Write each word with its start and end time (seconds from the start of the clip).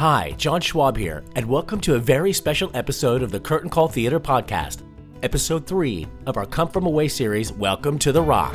Hi, 0.00 0.34
John 0.38 0.62
Schwab 0.62 0.96
here, 0.96 1.22
and 1.36 1.44
welcome 1.44 1.78
to 1.82 1.96
a 1.96 1.98
very 1.98 2.32
special 2.32 2.70
episode 2.72 3.22
of 3.22 3.30
the 3.30 3.38
Curtain 3.38 3.68
Call 3.68 3.86
Theater 3.86 4.18
podcast, 4.18 4.80
episode 5.22 5.66
3 5.66 6.06
of 6.24 6.38
our 6.38 6.46
Come 6.46 6.68
From 6.68 6.86
Away 6.86 7.06
series, 7.06 7.52
Welcome 7.52 7.98
to 7.98 8.10
the 8.10 8.22
Rock. 8.22 8.54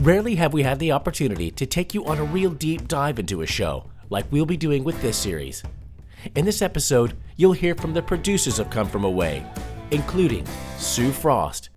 Rarely 0.00 0.34
have 0.34 0.52
we 0.52 0.64
had 0.64 0.80
the 0.80 0.90
opportunity 0.90 1.52
to 1.52 1.64
take 1.64 1.94
you 1.94 2.04
on 2.06 2.18
a 2.18 2.24
real 2.24 2.50
deep 2.50 2.88
dive 2.88 3.20
into 3.20 3.42
a 3.42 3.46
show, 3.46 3.88
like 4.10 4.26
we'll 4.32 4.44
be 4.44 4.56
doing 4.56 4.82
with 4.82 5.00
this 5.00 5.16
series. 5.16 5.62
In 6.34 6.44
this 6.44 6.60
episode, 6.60 7.16
you'll 7.36 7.52
hear 7.52 7.76
from 7.76 7.94
the 7.94 8.02
producers 8.02 8.58
of 8.58 8.68
Come 8.68 8.88
From 8.88 9.04
Away, 9.04 9.46
including 9.92 10.44
Sue 10.76 11.12
Frost, 11.12 11.70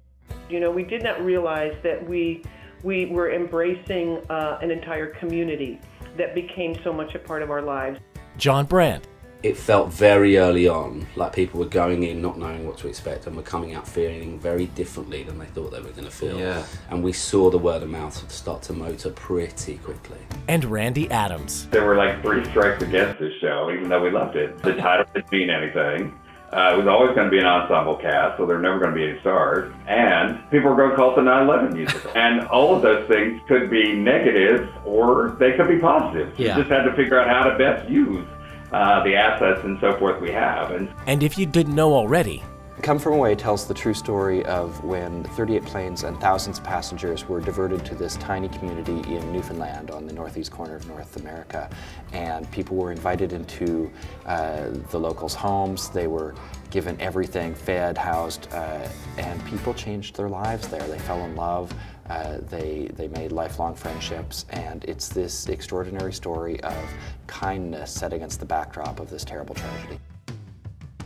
You 0.50 0.60
know, 0.60 0.72
we 0.72 0.82
did 0.86 1.04
not 1.04 1.24
realize 1.24 1.76
that 1.84 2.04
we 2.10 2.44
we 2.82 3.06
were 3.06 3.32
embracing 3.32 4.18
uh, 4.32 4.58
an 4.64 4.72
entire 4.72 5.06
community 5.06 5.80
that 6.18 6.36
became 6.36 6.78
so 6.84 6.92
much 6.94 7.16
a 7.16 7.20
part 7.20 7.42
of 7.42 7.50
our 7.52 7.62
lives. 7.62 8.00
John 8.38 8.66
Brandt, 8.66 9.08
it 9.44 9.58
felt 9.58 9.92
very 9.92 10.38
early 10.38 10.68
on 10.68 11.08
like 11.16 11.34
people 11.34 11.60
were 11.60 11.66
going 11.66 12.04
in 12.04 12.22
not 12.22 12.38
knowing 12.38 12.66
what 12.68 12.78
to 12.78 12.88
expect 12.88 13.26
and 13.26 13.36
were 13.36 13.42
coming 13.42 13.74
out 13.74 13.88
feeling 13.88 14.40
very 14.40 14.68
differently 14.68 15.24
than 15.24 15.40
they 15.40 15.48
thought 15.48 15.72
they 15.72 15.80
were 15.80 15.90
going 15.90 16.06
to 16.06 16.12
feel. 16.12 16.40
Yeah. 16.40 16.64
And 16.92 17.04
we 17.04 17.12
saw 17.12 17.50
the 17.50 17.58
word 17.58 17.82
of 17.82 17.90
mouth 17.90 18.32
start 18.32 18.62
to 18.64 18.74
motor 18.74 19.10
pretty 19.10 19.78
quickly. 19.80 20.20
and 20.48 20.64
Randy 20.66 21.10
Adams. 21.10 21.68
There 21.72 21.84
were 21.86 21.96
like 21.96 22.22
three 22.22 22.46
strikes 22.46 22.84
against 22.84 23.20
this 23.20 23.34
show, 23.42 23.72
even 23.74 23.90
though 23.90 24.04
we 24.04 24.12
loved 24.12 24.36
it. 24.36 24.58
The 24.62 24.76
title 24.76 25.06
didn't 25.14 25.32
mean 25.32 25.50
anything. 25.50 26.18
Uh, 26.52 26.74
it 26.74 26.78
was 26.78 26.88
always 26.88 27.16
going 27.16 27.26
to 27.26 27.32
be 27.32 27.40
an 27.40 27.46
ensemble 27.46 27.96
cast, 27.96 28.38
so 28.38 28.46
there 28.46 28.58
were 28.58 28.62
never 28.62 28.78
going 28.78 28.92
to 28.92 28.96
be 28.96 29.10
any 29.10 29.20
stars. 29.22 29.74
And 29.88 30.38
people 30.52 30.70
were 30.70 30.76
going 30.76 30.90
to 30.90 30.96
call 30.98 31.12
it 31.12 31.16
the 31.16 31.22
9 31.22 31.44
11 31.48 31.74
musical. 31.74 32.12
and 32.16 32.46
all 32.48 32.76
of 32.76 32.82
those 32.82 33.08
things 33.08 33.42
could 33.48 33.70
be 33.70 33.94
negative 33.94 34.70
or 34.86 35.38
they 35.40 35.54
could 35.54 35.70
be 35.70 35.80
positive. 35.80 36.38
Yeah. 36.38 36.58
We 36.58 36.64
just 36.64 36.72
had 36.72 36.84
to 36.84 36.94
figure 36.94 37.18
out 37.20 37.30
how 37.30 37.50
to 37.50 37.58
best 37.58 37.90
use 37.90 38.28
uh, 38.74 39.04
the 39.04 39.16
assets 39.16 39.64
and 39.64 39.80
so 39.80 39.98
forth 39.98 40.22
we 40.22 40.32
have. 40.32 40.72
And 40.72 40.90
And 41.08 41.24
if 41.24 41.38
you 41.38 41.46
didn't 41.46 41.76
know 41.76 41.94
already, 41.94 42.44
Come 42.82 42.98
From 42.98 43.14
Away 43.14 43.36
tells 43.36 43.68
the 43.68 43.76
true 43.76 43.94
story 43.94 44.44
of 44.46 44.84
when 44.84 45.24
38 45.24 45.64
planes 45.66 46.04
and 46.04 46.20
thousands 46.20 46.58
of 46.58 46.64
passengers 46.64 47.30
were 47.30 47.40
diverted 47.40 47.86
to 47.86 47.94
this 47.94 48.16
tiny 48.16 48.50
community 48.50 49.16
in 49.16 49.32
Newfoundland 49.32 49.92
on 49.92 50.08
the 50.08 50.14
northeast 50.14 50.52
corner 50.52 50.78
of 50.78 50.88
North 50.88 51.16
America. 51.18 51.70
And 52.12 52.50
people 52.50 52.76
were 52.78 52.92
invited 52.92 53.34
into 53.34 53.92
uh, 54.26 54.70
the 54.90 55.00
locals' 55.00 55.36
homes. 55.36 55.90
They 55.90 56.08
were 56.08 56.34
given 56.72 57.00
everything 57.00 57.54
fed, 57.54 58.00
housed, 58.00 58.52
uh, 58.52 58.88
and 59.20 59.46
people 59.46 59.76
changed 59.76 60.16
their 60.16 60.30
lives 60.30 60.68
there. 60.68 60.82
They 60.88 61.00
fell 61.00 61.24
in 61.26 61.36
love. 61.36 61.72
Uh, 62.10 62.40
they, 62.50 62.90
they 62.96 63.10
made 63.10 63.32
lifelong 63.32 63.76
friendships, 63.76 64.46
and 64.50 64.84
it's 64.86 65.08
this 65.08 65.48
extraordinary 65.50 66.14
story 66.14 66.60
of 66.62 66.90
kindness 67.28 67.92
set 67.92 68.12
against 68.12 68.40
the 68.40 68.46
backdrop 68.48 69.00
of 69.00 69.08
this 69.08 69.24
terrible 69.24 69.54
tragedy. 69.54 70.00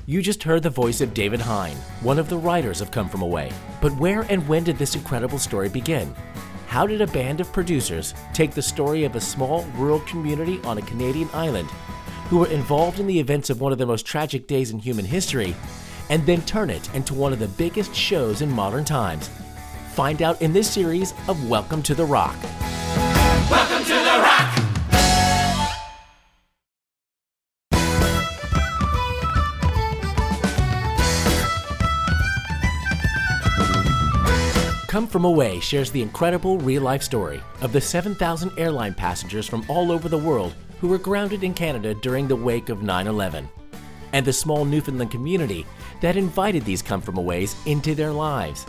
You 0.07 0.21
just 0.21 0.43
heard 0.43 0.61
the 0.61 0.69
voice 0.69 1.01
of 1.01 1.15
David 1.15 1.41
Hein, 1.41 1.75
one 2.01 2.19
of 2.19 2.29
the 2.29 2.37
writers 2.37 2.79
of 2.79 2.91
Come 2.91 3.09
From 3.09 3.23
Away. 3.23 3.51
But 3.81 3.95
where 3.95 4.21
and 4.29 4.47
when 4.47 4.63
did 4.63 4.77
this 4.77 4.93
incredible 4.93 5.39
story 5.39 5.67
begin? 5.67 6.13
How 6.67 6.85
did 6.85 7.01
a 7.01 7.07
band 7.07 7.41
of 7.41 7.51
producers 7.51 8.13
take 8.31 8.51
the 8.51 8.61
story 8.61 9.03
of 9.05 9.15
a 9.15 9.19
small 9.19 9.63
rural 9.75 10.01
community 10.01 10.59
on 10.63 10.77
a 10.77 10.83
Canadian 10.83 11.27
island 11.33 11.71
who 12.29 12.37
were 12.37 12.51
involved 12.51 12.99
in 12.99 13.07
the 13.07 13.19
events 13.19 13.49
of 13.49 13.61
one 13.61 13.71
of 13.71 13.79
the 13.79 13.85
most 13.87 14.05
tragic 14.05 14.45
days 14.45 14.69
in 14.69 14.77
human 14.77 15.05
history 15.05 15.55
and 16.11 16.23
then 16.27 16.43
turn 16.43 16.69
it 16.69 16.87
into 16.93 17.15
one 17.15 17.33
of 17.33 17.39
the 17.39 17.47
biggest 17.47 17.95
shows 17.95 18.43
in 18.43 18.51
modern 18.51 18.85
times? 18.85 19.31
Find 19.93 20.21
out 20.21 20.39
in 20.39 20.53
this 20.53 20.69
series 20.69 21.15
of 21.27 21.49
Welcome 21.49 21.81
to 21.81 21.95
the 21.95 22.05
Rock. 22.05 22.35
Away 35.25 35.59
shares 35.59 35.89
the 35.89 36.03
incredible 36.03 36.59
real 36.59 36.83
life 36.83 37.01
story 37.01 37.41
of 37.61 37.73
the 37.73 37.81
7,000 37.81 38.51
airline 38.59 38.93
passengers 38.93 39.47
from 39.47 39.65
all 39.67 39.91
over 39.91 40.07
the 40.07 40.17
world 40.17 40.53
who 40.79 40.87
were 40.87 40.99
grounded 40.99 41.43
in 41.43 41.53
Canada 41.55 41.95
during 41.95 42.27
the 42.27 42.35
wake 42.35 42.69
of 42.69 42.83
9 42.83 43.07
11, 43.07 43.49
and 44.13 44.23
the 44.23 44.31
small 44.31 44.65
Newfoundland 44.65 45.09
community 45.09 45.65
that 45.99 46.15
invited 46.15 46.63
these 46.63 46.83
Come 46.83 47.01
From 47.01 47.17
Aways 47.17 47.55
into 47.65 47.95
their 47.95 48.11
lives. 48.11 48.67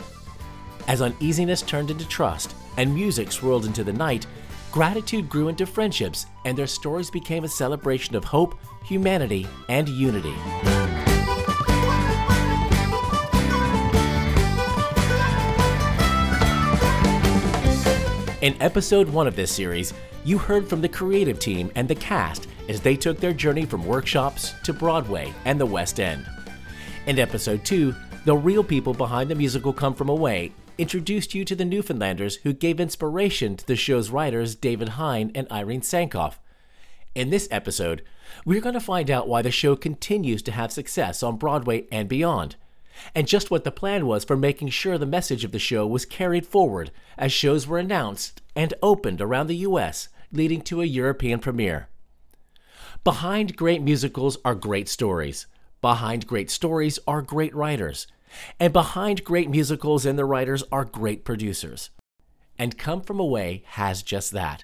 As 0.87 1.03
uneasiness 1.03 1.61
turned 1.61 1.91
into 1.91 2.07
trust 2.07 2.55
and 2.77 2.91
music 2.91 3.31
swirled 3.31 3.65
into 3.65 3.83
the 3.83 3.93
night, 3.93 4.25
gratitude 4.71 5.29
grew 5.29 5.49
into 5.49 5.67
friendships, 5.67 6.25
and 6.45 6.57
their 6.57 6.65
stories 6.65 7.11
became 7.11 7.43
a 7.43 7.49
celebration 7.49 8.15
of 8.15 8.23
hope, 8.23 8.57
humanity, 8.83 9.45
and 9.69 9.87
unity. 9.87 10.33
In 18.47 18.55
episode 18.61 19.09
one 19.09 19.27
of 19.27 19.35
this 19.35 19.51
series, 19.51 19.93
you 20.23 20.37
heard 20.37 20.69
from 20.69 20.79
the 20.79 20.87
creative 20.87 21.37
team 21.37 21.69
and 21.75 21.85
the 21.85 21.95
cast 21.95 22.47
as 22.69 22.79
they 22.79 22.95
took 22.95 23.19
their 23.19 23.33
journey 23.33 23.65
from 23.65 23.85
workshops 23.85 24.53
to 24.63 24.71
Broadway 24.71 25.33
and 25.43 25.59
the 25.59 25.65
West 25.65 25.99
End. 25.99 26.25
In 27.07 27.19
episode 27.19 27.65
two, 27.65 27.93
the 28.23 28.37
real 28.37 28.63
people 28.63 28.93
behind 28.93 29.29
the 29.29 29.35
musical 29.35 29.73
Come 29.73 29.93
From 29.93 30.07
Away 30.07 30.53
introduced 30.77 31.35
you 31.35 31.43
to 31.43 31.57
the 31.57 31.65
Newfoundlanders 31.65 32.37
who 32.43 32.53
gave 32.53 32.79
inspiration 32.79 33.57
to 33.57 33.67
the 33.67 33.75
show's 33.75 34.11
writers 34.11 34.55
David 34.55 34.89
Hein 34.95 35.29
and 35.35 35.51
Irene 35.51 35.81
Sankoff. 35.81 36.35
In 37.15 37.31
this 37.31 37.49
episode, 37.51 38.01
we're 38.45 38.61
going 38.61 38.75
to 38.75 38.79
find 38.79 39.11
out 39.11 39.27
why 39.27 39.41
the 39.41 39.51
show 39.51 39.75
continues 39.75 40.41
to 40.43 40.53
have 40.53 40.71
success 40.71 41.21
on 41.21 41.35
Broadway 41.35 41.85
and 41.91 42.07
beyond, 42.07 42.55
and 43.15 43.27
just 43.27 43.51
what 43.51 43.63
the 43.63 43.71
plan 43.71 44.05
was 44.05 44.23
for 44.23 44.37
making 44.37 44.69
sure 44.69 44.97
the 44.97 45.05
message 45.05 45.43
of 45.43 45.51
the 45.51 45.59
show 45.59 45.85
was 45.85 46.05
carried 46.05 46.45
forward 46.45 46.91
as 47.17 47.31
shows 47.31 47.67
were 47.67 47.79
announced 47.79 48.41
and 48.55 48.73
opened 48.81 49.21
around 49.21 49.47
the 49.47 49.57
US, 49.57 50.09
leading 50.31 50.61
to 50.61 50.81
a 50.81 50.85
European 50.85 51.39
premiere. 51.39 51.89
Behind 53.03 53.55
great 53.55 53.81
musicals 53.81 54.37
are 54.43 54.55
great 54.55 54.89
stories. 54.89 55.47
Behind 55.81 56.27
great 56.27 56.49
stories 56.49 56.99
are 57.07 57.21
great 57.21 57.55
writers. 57.55 58.07
And 58.59 58.73
behind 58.73 59.23
great 59.23 59.49
musicals 59.49 60.05
and 60.05 60.17
the 60.17 60.25
writers 60.25 60.63
are 60.71 60.83
great 60.83 61.23
producers. 61.23 61.89
And 62.57 62.77
Come 62.77 63.01
From 63.01 63.19
Away 63.19 63.63
has 63.67 64.01
just 64.03 64.31
that. 64.31 64.63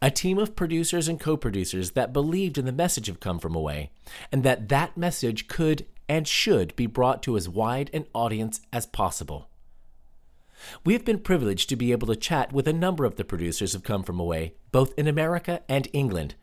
A 0.00 0.10
team 0.10 0.38
of 0.38 0.56
producers 0.56 1.06
and 1.06 1.20
co 1.20 1.36
producers 1.36 1.92
that 1.92 2.12
believed 2.12 2.58
in 2.58 2.64
the 2.64 2.72
message 2.72 3.08
of 3.08 3.20
Come 3.20 3.38
From 3.38 3.54
Away, 3.54 3.92
and 4.32 4.42
that 4.42 4.68
that 4.68 4.96
message 4.96 5.46
could 5.46 5.86
and 6.08 6.26
should 6.26 6.74
be 6.76 6.86
brought 6.86 7.22
to 7.22 7.36
as 7.36 7.48
wide 7.48 7.90
an 7.92 8.06
audience 8.14 8.60
as 8.72 8.86
possible. 8.86 9.48
We 10.84 10.92
have 10.92 11.04
been 11.04 11.18
privileged 11.18 11.68
to 11.68 11.76
be 11.76 11.92
able 11.92 12.06
to 12.08 12.16
chat 12.16 12.52
with 12.52 12.68
a 12.68 12.72
number 12.72 13.04
of 13.04 13.16
the 13.16 13.24
producers 13.24 13.74
of 13.74 13.82
Come 13.82 14.02
From 14.02 14.20
Away, 14.20 14.54
both 14.70 14.94
in 14.96 15.08
America 15.08 15.62
and 15.68 15.88
England, 15.92 16.34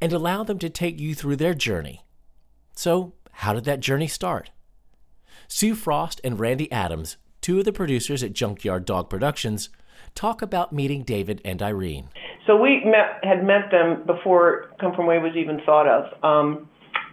and 0.00 0.12
allow 0.12 0.42
them 0.42 0.58
to 0.58 0.68
take 0.68 0.98
you 0.98 1.14
through 1.14 1.36
their 1.36 1.54
journey. 1.54 2.04
So, 2.74 3.12
how 3.32 3.52
did 3.52 3.64
that 3.64 3.80
journey 3.80 4.08
start? 4.08 4.50
Sue 5.46 5.74
Frost 5.74 6.20
and 6.24 6.38
Randy 6.38 6.70
Adams, 6.70 7.16
two 7.40 7.58
of 7.58 7.64
the 7.64 7.72
producers 7.72 8.22
at 8.22 8.32
Junkyard 8.32 8.84
Dog 8.84 9.08
Productions, 9.08 9.68
talk 10.14 10.42
about 10.42 10.72
meeting 10.72 11.02
David 11.02 11.40
and 11.44 11.62
Irene. 11.62 12.08
So 12.46 12.56
we 12.56 12.82
met, 12.84 13.22
had 13.22 13.44
met 13.44 13.70
them 13.70 14.04
before 14.06 14.70
Come 14.80 14.94
From 14.94 15.04
Away 15.06 15.18
was 15.18 15.36
even 15.36 15.60
thought 15.64 15.86
of. 15.86 16.24
Um, 16.24 16.68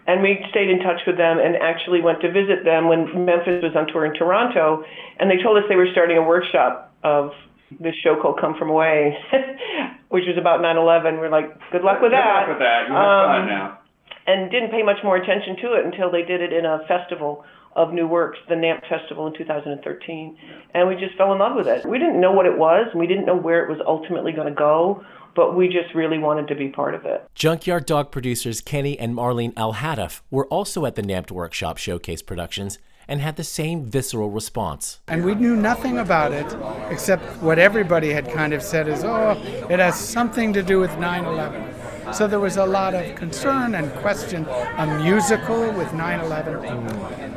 and 0.08 0.24
we 0.24 0.40
stayed 0.50 0.70
in 0.70 0.80
touch 0.80 1.02
with 1.06 1.18
them 1.18 1.38
and 1.40 1.56
actually 1.58 2.02
went 2.02 2.22
to 2.22 2.32
visit 2.32 2.64
them 2.64 2.88
when 2.88 3.26
Memphis 3.26 3.62
was 3.62 3.76
on 3.76 3.88
tour 3.88 4.06
in 4.06 4.14
Toronto. 4.14 4.84
And 5.20 5.30
they 5.30 5.38
told 5.44 5.58
us 5.58 5.64
they 5.70 5.76
were 5.76 5.92
starting 5.92 6.18
a 6.18 6.24
workshop 6.24 6.94
of 7.04 7.32
this 7.80 7.94
show 8.02 8.16
called 8.22 8.40
Come 8.40 8.56
From 8.58 8.70
Away, 8.70 9.18
which 10.10 10.24
was 10.26 10.38
about 10.40 10.62
9 10.62 10.78
11. 10.78 11.18
We're 11.18 11.30
like, 11.30 11.52
good 11.72 11.84
luck 11.84 12.00
with 12.02 12.12
good 12.12 12.18
that. 12.18 12.48
luck 12.48 12.48
with 12.48 12.60
that. 12.60 12.88
You 12.88 12.96
have 12.96 13.44
Um, 13.44 13.48
now. 13.48 13.78
and 14.26 14.50
didn't 14.50 14.72
pay 14.72 14.84
much 14.84 15.04
more 15.04 15.18
attention 15.18 15.58
to 15.62 15.74
it 15.76 15.86
until 15.86 16.10
they 16.10 16.24
did 16.24 16.42
it 16.42 16.54
in 16.54 16.66
a 16.66 16.80
festival 16.88 17.44
of 17.78 17.94
new 17.94 18.08
works, 18.08 18.40
the 18.50 18.56
NAMT 18.56 18.90
Festival 18.90 19.28
in 19.28 19.38
2013, 19.38 20.38
and 20.74 20.88
we 20.88 20.96
just 20.96 21.16
fell 21.16 21.32
in 21.32 21.40
love 21.40 21.56
with 21.56 21.68
it. 21.68 21.86
We 21.86 22.00
didn't 22.00 22.20
know 22.20 22.32
what 22.32 22.48
it 22.48 22.58
was, 22.58 22.88
and 22.92 23.00
we 23.00 23.06
didn't 23.06 23.26
know 23.26 23.38
where 23.38 23.64
it 23.64 23.70
was 23.70 23.80
ultimately 23.86 24.32
going 24.32 24.48
to 24.48 24.54
go, 24.54 25.06
but 25.36 25.56
we 25.56 25.68
just 25.68 25.94
really 25.94 26.18
wanted 26.18 26.48
to 26.48 26.56
be 26.56 26.70
part 26.70 26.96
of 26.96 27.06
it. 27.06 27.30
Junkyard 27.36 27.86
Dog 27.86 28.12
producers 28.12 28.60
Kenny 28.60 28.98
and 28.98 29.14
Marlene 29.14 29.54
Alhadeff 29.54 30.22
were 30.32 30.48
also 30.48 30.88
at 30.88 30.96
the 30.96 31.04
NAMPed 31.04 31.30
Workshop 31.30 31.78
Showcase 31.78 32.24
Productions 32.24 32.80
and 33.08 33.22
had 33.22 33.36
the 33.38 33.44
same 33.44 33.86
visceral 33.86 34.32
response. 34.32 35.00
And 35.08 35.24
we 35.24 35.36
knew 35.36 35.56
nothing 35.56 36.00
about 36.00 36.34
it 36.34 36.58
except 36.92 37.24
what 37.44 37.60
everybody 37.60 38.12
had 38.12 38.30
kind 38.32 38.54
of 38.54 38.64
said 38.64 38.88
is, 38.88 39.04
oh, 39.04 39.32
it 39.70 39.80
has 39.80 39.98
something 39.98 40.52
to 40.54 40.64
do 40.64 40.80
with 40.80 40.98
9 40.98 41.26
11. 41.26 42.14
So 42.14 42.28
there 42.28 42.40
was 42.40 42.58
a 42.58 42.66
lot 42.66 42.96
of 42.96 43.16
concern 43.16 43.76
and 43.76 43.92
question. 43.96 44.46
A 44.46 45.00
musical 45.04 45.72
with 45.74 45.94
9 45.94 46.20
11. 46.22 47.37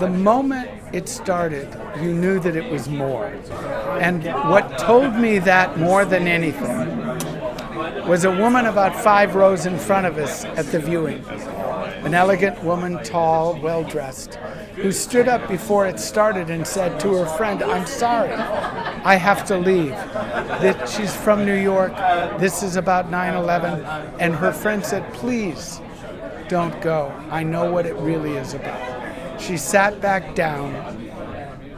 The 0.00 0.08
moment 0.08 0.70
it 0.94 1.10
started, 1.10 1.68
you 2.00 2.14
knew 2.14 2.40
that 2.40 2.56
it 2.56 2.72
was 2.72 2.88
more. 2.88 3.26
And 4.00 4.24
what 4.48 4.78
told 4.78 5.14
me 5.14 5.38
that 5.40 5.78
more 5.78 6.06
than 6.06 6.26
anything 6.26 6.88
was 8.08 8.24
a 8.24 8.30
woman 8.30 8.64
about 8.64 8.96
five 9.04 9.34
rows 9.34 9.66
in 9.66 9.78
front 9.78 10.06
of 10.06 10.16
us 10.16 10.46
at 10.46 10.64
the 10.72 10.78
viewing. 10.78 11.22
An 12.06 12.14
elegant 12.14 12.64
woman, 12.64 13.04
tall, 13.04 13.60
well 13.60 13.84
dressed, 13.84 14.36
who 14.76 14.90
stood 14.90 15.28
up 15.28 15.46
before 15.48 15.86
it 15.86 16.00
started 16.00 16.48
and 16.48 16.66
said 16.66 16.98
to 17.00 17.14
her 17.16 17.26
friend, 17.36 17.62
I'm 17.62 17.86
sorry, 17.86 18.32
I 18.32 19.16
have 19.16 19.44
to 19.48 19.58
leave. 19.58 19.90
That 19.90 20.88
she's 20.88 21.14
from 21.14 21.44
New 21.44 21.60
York, 21.60 21.94
this 22.38 22.62
is 22.62 22.76
about 22.76 23.10
9 23.10 23.34
11, 23.34 23.84
and 24.18 24.34
her 24.34 24.50
friend 24.50 24.82
said, 24.82 25.12
Please 25.12 25.82
don't 26.48 26.80
go. 26.80 27.14
I 27.30 27.42
know 27.42 27.70
what 27.70 27.84
it 27.84 27.94
really 27.96 28.32
is 28.38 28.54
about. 28.54 28.99
She 29.40 29.56
sat 29.56 30.00
back 30.00 30.34
down, 30.34 30.74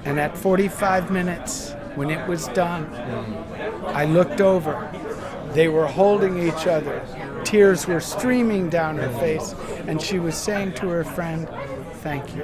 and 0.05 0.19
at 0.19 0.37
45 0.37 1.11
minutes, 1.11 1.75
when 1.95 2.11
it 2.11 2.27
was 2.27 2.49
done, 2.49 2.93
I 3.87 4.05
looked 4.05 4.41
over. 4.41 4.91
They 5.53 5.69
were 5.69 5.87
holding 5.87 6.39
each 6.39 6.67
other. 6.67 7.03
Tears 7.45 7.87
were 7.87 8.01
streaming 8.01 8.69
down 8.69 8.97
her 8.97 9.11
face, 9.21 9.55
and 9.87 10.01
she 10.01 10.19
was 10.19 10.37
saying 10.37 10.75
to 10.75 10.89
her 10.89 11.05
friend, 11.05 11.49
Thank 12.03 12.35
you. 12.35 12.43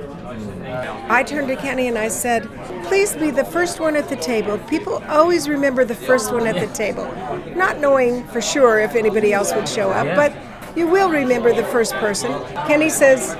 I 1.09 1.25
turned 1.25 1.49
to 1.49 1.57
Kenny 1.57 1.89
and 1.89 1.99
I 1.99 2.09
said, 2.09 2.49
Please 2.85 3.17
be 3.17 3.33
the 3.33 3.45
first 3.45 3.81
one 3.81 3.97
at 3.97 4.09
the 4.09 4.15
table. 4.15 4.57
People 4.69 5.03
always 5.09 5.49
remember 5.49 5.85
the 5.85 5.97
first 5.97 6.33
one 6.33 6.47
at 6.47 6.55
the 6.55 6.73
table, 6.75 7.07
not 7.57 7.81
knowing 7.81 8.25
for 8.29 8.41
sure 8.41 8.79
if 8.79 8.95
anybody 8.95 9.33
else 9.33 9.53
would 9.55 9.69
show 9.69 9.91
up, 9.91 10.15
but 10.15 10.33
you 10.79 10.87
will 10.87 11.11
remember 11.11 11.53
the 11.53 11.65
first 11.65 11.93
person. 11.95 12.31
Kenny 12.69 12.89
says, 12.89 13.35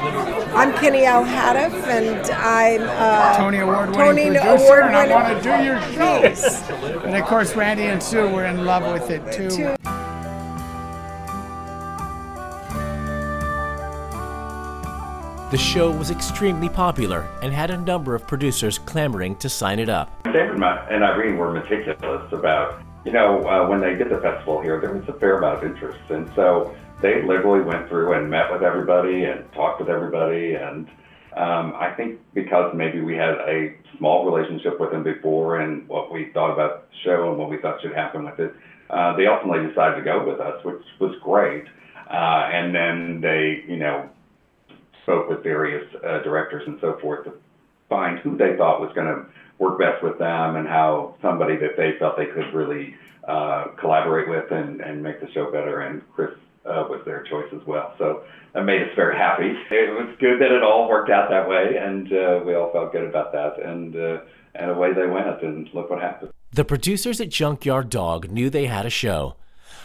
I'm 0.55 0.73
Kenny 0.75 1.03
Alhadeff, 1.03 1.73
and 1.87 2.29
I'm 2.33 2.83
uh, 2.83 3.37
Tony 3.37 3.59
Award 3.59 3.95
Tony 3.95 4.25
winning 4.25 4.41
producer, 4.43 4.65
Award 4.65 4.85
and 4.87 4.97
I 4.97 5.03
winner. 5.03 5.15
want 5.15 5.43
to 5.43 5.59
do 5.59 5.65
your 5.65 5.81
show. 5.93 6.21
Yes. 6.21 6.71
And 7.05 7.15
of 7.15 7.25
course, 7.27 7.55
Randy 7.55 7.85
and 7.85 8.03
Sue 8.03 8.29
were 8.29 8.45
in 8.45 8.65
love 8.65 8.93
with 8.93 9.11
it 9.11 9.33
too. 9.33 9.51
Too. 9.51 9.77
The 15.53 15.57
show 15.57 15.91
was 15.93 16.11
extremely 16.11 16.69
popular 16.69 17.27
and 17.41 17.55
had 17.55 17.71
a 17.71 17.79
number 17.79 18.15
of 18.15 18.27
producers 18.27 18.79
clamoring 18.79 19.37
to 19.37 19.49
sign 19.49 19.79
it 19.79 19.89
up. 19.89 20.25
David 20.25 20.57
and 20.57 20.65
and 20.65 21.05
Irene 21.05 21.39
were 21.39 21.53
meticulous 21.53 22.33
about, 22.33 22.83
you 23.05 23.13
know, 23.13 23.49
uh, 23.49 23.67
when 23.67 23.81
they 23.81 23.95
did 23.95 24.11
the 24.11 24.19
festival 24.19 24.61
here, 24.61 24.79
there 24.81 24.93
was 24.93 25.09
a 25.09 25.15
fair 25.15 25.39
amount 25.39 25.65
of 25.65 25.71
interest. 25.71 25.99
And 26.11 26.29
so 26.35 26.77
they 27.01 27.23
literally 27.23 27.65
went 27.65 27.89
through 27.89 28.15
and 28.15 28.29
met 28.29 28.51
with 28.51 28.63
everybody 28.63 29.25
and 29.25 29.51
talked 29.53 29.81
with 29.81 29.89
everybody. 29.89 30.55
And 30.55 30.89
um, 31.37 31.75
I 31.77 31.93
think 31.97 32.19
because 32.35 32.75
maybe 32.75 33.01
we 33.01 33.15
had 33.15 33.35
a 33.35 33.75
small 33.99 34.29
relationship 34.31 34.81
with 34.81 34.91
them 34.91 35.05
before 35.05 35.61
and 35.61 35.87
what 35.89 36.13
we 36.13 36.31
thought 36.33 36.53
about 36.53 36.91
the 36.91 36.97
show 37.05 37.31
and 37.31 37.39
what 37.39 37.51
we 37.51 37.59
thought 37.59 37.81
should 37.81 37.95
happen 37.95 38.25
with 38.25 38.39
it, 38.41 38.53
uh, 38.91 39.17
they 39.17 39.27
ultimately 39.27 39.69
decided 39.69 39.97
to 39.97 40.03
go 40.03 40.27
with 40.27 40.41
us, 40.41 40.65
which 40.65 40.83
was 40.99 41.15
great. 41.23 41.65
Uh, 42.11 42.49
and 42.53 42.75
then 42.75 43.21
they, 43.21 43.63
you 43.69 43.77
know, 43.77 44.09
spoke 45.03 45.29
with 45.29 45.43
various 45.43 45.85
uh, 46.05 46.23
directors 46.23 46.63
and 46.67 46.79
so 46.81 46.99
forth 47.01 47.25
to 47.25 47.33
find 47.89 48.19
who 48.21 48.37
they 48.37 48.57
thought 48.57 48.81
was 48.81 48.93
going 48.95 49.07
to 49.07 49.25
work 49.59 49.79
best 49.79 50.03
with 50.03 50.19
them 50.19 50.57
and 50.57 50.67
how 50.67 51.15
somebody 51.23 51.57
that 51.57 51.77
they 51.77 51.93
felt 51.99 52.17
they 52.17 52.27
could 52.27 52.53
really 52.55 52.95
uh, 53.27 53.67
collaborate 53.79 54.29
with 54.29 54.51
and, 54.51 54.81
and 54.81 55.03
make 55.03 55.21
the 55.21 55.31
show 55.33 55.51
better. 55.51 55.83
And 55.83 56.03
Chris 56.15 56.31
uh, 56.65 56.85
was 56.89 57.03
their 57.05 57.25
choice 57.25 57.49
as 57.55 57.67
well. 57.67 57.95
So 57.99 58.23
that 58.55 58.65
made 58.65 58.83
us 58.83 58.89
very 58.97 59.17
happy. 59.17 59.53
It 59.71 59.93
was 59.93 60.15
good 60.21 60.41
that 60.41 60.53
it 60.53 60.63
all 60.63 60.89
worked 60.89 61.11
out 61.11 61.31
that 61.31 61.49
way, 61.49 61.77
and 61.81 62.13
uh, 62.13 62.41
we 62.45 62.55
all 62.55 62.73
felt 62.73 62.93
good 62.93 63.05
about 63.05 63.33
that. 63.33 63.63
And 63.63 63.95
uh, 63.95 64.21
and 64.55 64.71
away 64.71 64.93
they 64.93 65.07
went, 65.07 65.43
and 65.43 65.69
look 65.73 65.91
what 65.91 66.01
happened. 66.01 66.33
The 66.53 66.65
producers 66.65 67.21
at 67.21 67.29
Junkyard 67.29 67.91
Dog 67.91 68.31
knew 68.31 68.51
they 68.51 68.67
had 68.67 68.87
a 68.87 68.91
show, 68.91 69.37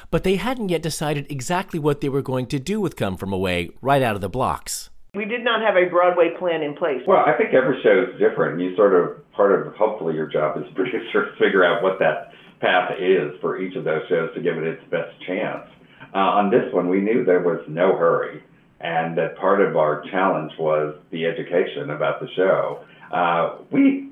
but 0.09 0.23
they 0.23 0.37
hadn't 0.37 0.69
yet 0.69 0.81
decided 0.81 1.29
exactly 1.29 1.79
what 1.79 2.01
they 2.01 2.09
were 2.09 2.21
going 2.21 2.47
to 2.47 2.59
do 2.59 2.79
with 2.79 2.95
Come 2.95 3.17
From 3.17 3.33
Away 3.33 3.71
right 3.81 4.01
out 4.01 4.15
of 4.15 4.21
the 4.21 4.29
blocks. 4.29 4.89
We 5.13 5.25
did 5.25 5.43
not 5.43 5.61
have 5.61 5.75
a 5.75 5.89
Broadway 5.89 6.31
plan 6.39 6.63
in 6.63 6.73
place. 6.75 7.01
Well, 7.05 7.23
I 7.23 7.37
think 7.37 7.53
every 7.53 7.79
show 7.83 8.09
is 8.09 8.19
different. 8.19 8.59
You 8.59 8.75
sort 8.75 8.95
of 8.95 9.31
part 9.33 9.53
of 9.53 9.75
hopefully 9.75 10.15
your 10.15 10.25
job 10.25 10.57
as 10.57 10.63
a 10.71 10.73
producer 10.73 11.29
is 11.29 11.37
figure 11.39 11.63
out 11.63 11.83
what 11.83 11.99
that 11.99 12.33
path 12.59 12.91
is 12.97 13.37
for 13.41 13.59
each 13.59 13.75
of 13.75 13.83
those 13.83 14.01
shows 14.09 14.33
to 14.33 14.41
give 14.41 14.57
it 14.57 14.63
its 14.63 14.81
best 14.89 15.13
chance. 15.27 15.67
Uh, 16.13 16.18
on 16.18 16.51
this 16.51 16.71
one, 16.74 16.89
we 16.89 17.01
knew 17.01 17.25
there 17.25 17.42
was 17.42 17.62
no 17.68 17.98
hurry, 17.98 18.44
and 18.81 19.18
that 19.18 19.36
part 19.38 19.62
of 19.62 19.75
our 19.75 20.04
challenge 20.12 20.51
was 20.60 20.95
the 21.12 21.25
education 21.25 21.89
about 21.89 22.19
the 22.19 22.27
show. 22.36 22.83
Uh, 23.12 23.57
we 23.71 24.10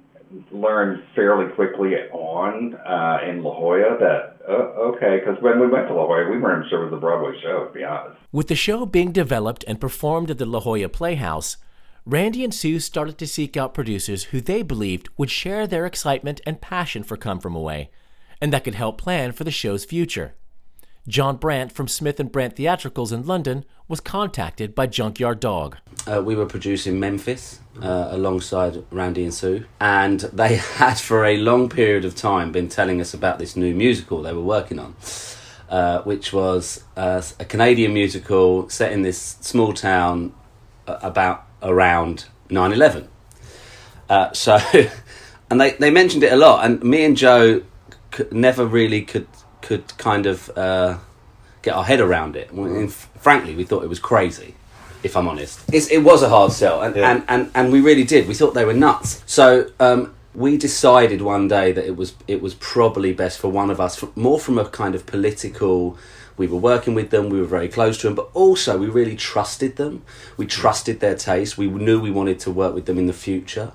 learned 0.52 1.04
fairly 1.16 1.52
quickly 1.54 1.94
on 2.12 2.76
uh, 2.76 3.20
in 3.28 3.44
La 3.44 3.54
Jolla 3.54 3.98
that 4.00 4.38
uh, 4.48 4.54
okay, 4.94 5.20
because 5.20 5.42
when 5.42 5.60
we 5.60 5.68
went 5.68 5.88
to 5.88 5.94
La 5.94 6.06
Jolla, 6.06 6.30
we 6.30 6.40
weren't 6.40 6.68
sure 6.70 6.82
it 6.82 6.86
was 6.86 6.98
a 6.98 7.00
Broadway 7.00 7.40
show, 7.42 7.66
to 7.66 7.74
be 7.74 7.84
honest. 7.84 8.20
With 8.32 8.48
the 8.48 8.56
show 8.56 8.86
being 8.86 9.12
developed 9.12 9.64
and 9.68 9.80
performed 9.80 10.32
at 10.32 10.38
the 10.38 10.46
La 10.46 10.60
Jolla 10.60 10.90
Playhouse, 10.90 11.58
Randy 12.06 12.44
and 12.44 12.54
Sue 12.54 12.80
started 12.80 13.18
to 13.20 13.28
seek 13.28 13.56
out 13.56 13.76
producers 13.76 14.26
who 14.26 14.42
they 14.42 14.64
believed 14.64 15.10
would 15.18 15.30
share 15.30 15.68
their 15.68 15.86
excitement 15.86 16.42
and 16.48 16.60
passion 16.60 17.04
for 17.04 17.16
Come 17.16 17.40
From 17.40 17.56
Away, 17.56 17.92
and 18.42 18.52
that 18.52 18.64
could 18.64 18.76
help 18.76 19.00
plan 19.00 19.34
for 19.34 19.44
the 19.44 19.52
show's 19.52 19.86
future. 19.86 20.34
John 21.12 21.36
Brandt 21.36 21.74
from 21.74 21.90
Smith 21.90 22.22
and 22.22 22.32
Brandt 22.32 22.56
Theatricals 22.56 23.12
in 23.12 23.26
London 23.26 23.66
was 23.90 24.00
contacted 24.00 24.74
by 24.74 24.88
Junkyard 24.88 25.42
Dog. 25.42 25.76
Uh, 26.08 26.22
we 26.24 26.36
were 26.36 26.46
producing 26.46 27.02
Memphis 27.02 27.60
uh, 27.82 28.08
alongside 28.12 28.86
Randy 28.92 29.26
and 29.26 29.34
Sue, 29.34 29.66
and 29.82 30.22
they 30.22 30.56
had 30.78 30.98
for 30.98 31.26
a 31.26 31.36
long 31.36 31.68
period 31.68 32.06
of 32.06 32.16
time 32.16 32.54
been 32.54 32.70
telling 32.70 33.02
us 33.02 33.14
about 33.14 33.40
this 33.40 33.58
new 33.58 33.76
musical 33.76 34.22
they 34.22 34.32
were 34.32 34.42
working 34.42 34.80
on, 34.80 34.96
uh, 35.68 36.02
which 36.04 36.32
was 36.32 36.86
uh, 36.96 37.22
a 37.42 37.44
Canadian 37.44 37.94
musical 37.94 38.70
set 38.70 38.94
in 38.94 39.02
this 39.02 39.36
small 39.42 39.74
town 39.74 40.34
uh, 40.88 40.98
about 41.02 41.46
around 41.62 42.28
9 42.50 42.72
11. 42.72 43.10
Uh, 44.10 44.32
so, 44.32 44.58
and 45.50 45.60
they, 45.60 45.72
they 45.72 45.92
mentioned 45.92 46.24
it 46.24 46.32
a 46.32 46.38
lot, 46.38 46.64
and 46.64 46.82
me 46.82 47.04
and 47.04 47.18
Joe 47.18 47.64
never 48.32 48.66
really 48.66 49.02
could 49.02 49.28
could 49.62 49.98
kind 49.98 50.26
of 50.26 50.50
uh, 50.58 50.98
get 51.62 51.76
our 51.76 51.84
head 51.84 52.00
around 52.00 52.36
it. 52.36 52.54
Well, 52.54 52.74
in- 52.74 52.90
frankly, 52.90 53.56
we 53.56 53.64
thought 53.64 53.84
it 53.84 53.90
was 53.90 54.00
crazy. 54.00 54.56
If 55.04 55.18
I'm 55.18 55.28
honest, 55.28 55.60
it's, 55.74 55.88
it 55.88 56.04
was 56.04 56.22
a 56.22 56.30
hard 56.30 56.52
sell, 56.52 56.84
and, 56.84 56.96
and, 56.96 57.24
and, 57.28 57.52
and 57.56 57.72
we 57.72 57.82
really 57.82 58.04
did. 58.04 58.28
We 58.28 58.36
thought 58.36 58.54
they 58.54 58.66
were 58.66 58.74
nuts. 58.74 59.24
So 59.26 59.72
um, 59.80 60.14
we 60.36 60.58
decided 60.58 61.24
one 61.24 61.48
day 61.48 61.72
that 61.72 61.86
it 61.86 61.96
was 61.96 62.14
it 62.28 62.40
was 62.40 62.54
probably 62.54 63.12
best 63.12 63.40
for 63.40 63.48
one 63.48 63.72
of 63.72 63.80
us, 63.82 64.04
more 64.16 64.40
from 64.40 64.60
a 64.60 64.66
kind 64.66 64.94
of 64.94 65.08
political. 65.08 65.98
We 66.38 66.48
were 66.48 66.60
working 66.60 66.94
with 66.94 67.10
them. 67.10 67.30
We 67.30 67.40
were 67.40 67.48
very 67.48 67.68
close 67.68 67.98
to 68.00 68.08
them, 68.08 68.16
but 68.16 68.30
also 68.34 68.78
we 68.78 68.88
really 68.88 69.16
trusted 69.16 69.76
them. 69.76 70.04
We 70.38 70.46
trusted 70.46 71.00
their 71.00 71.16
taste. 71.16 71.58
We 71.58 71.68
knew 71.68 72.00
we 72.00 72.12
wanted 72.12 72.40
to 72.42 72.52
work 72.52 72.74
with 72.76 72.86
them 72.86 72.98
in 72.98 73.08
the 73.08 73.14
future. 73.14 73.72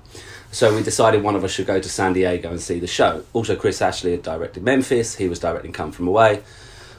So 0.51 0.75
we 0.75 0.81
decided 0.81 1.23
one 1.23 1.35
of 1.35 1.43
us 1.43 1.51
should 1.51 1.67
go 1.67 1.79
to 1.79 1.89
San 1.89 2.13
Diego 2.13 2.49
and 2.49 2.59
see 2.59 2.79
the 2.79 2.87
show. 2.87 3.23
Also, 3.33 3.55
Chris 3.55 3.81
Ashley 3.81 4.11
had 4.11 4.23
directed 4.23 4.63
Memphis. 4.63 5.15
He 5.15 5.27
was 5.27 5.39
directing 5.39 5.73
Come 5.73 5.91
From 5.91 6.07
Away. 6.07 6.41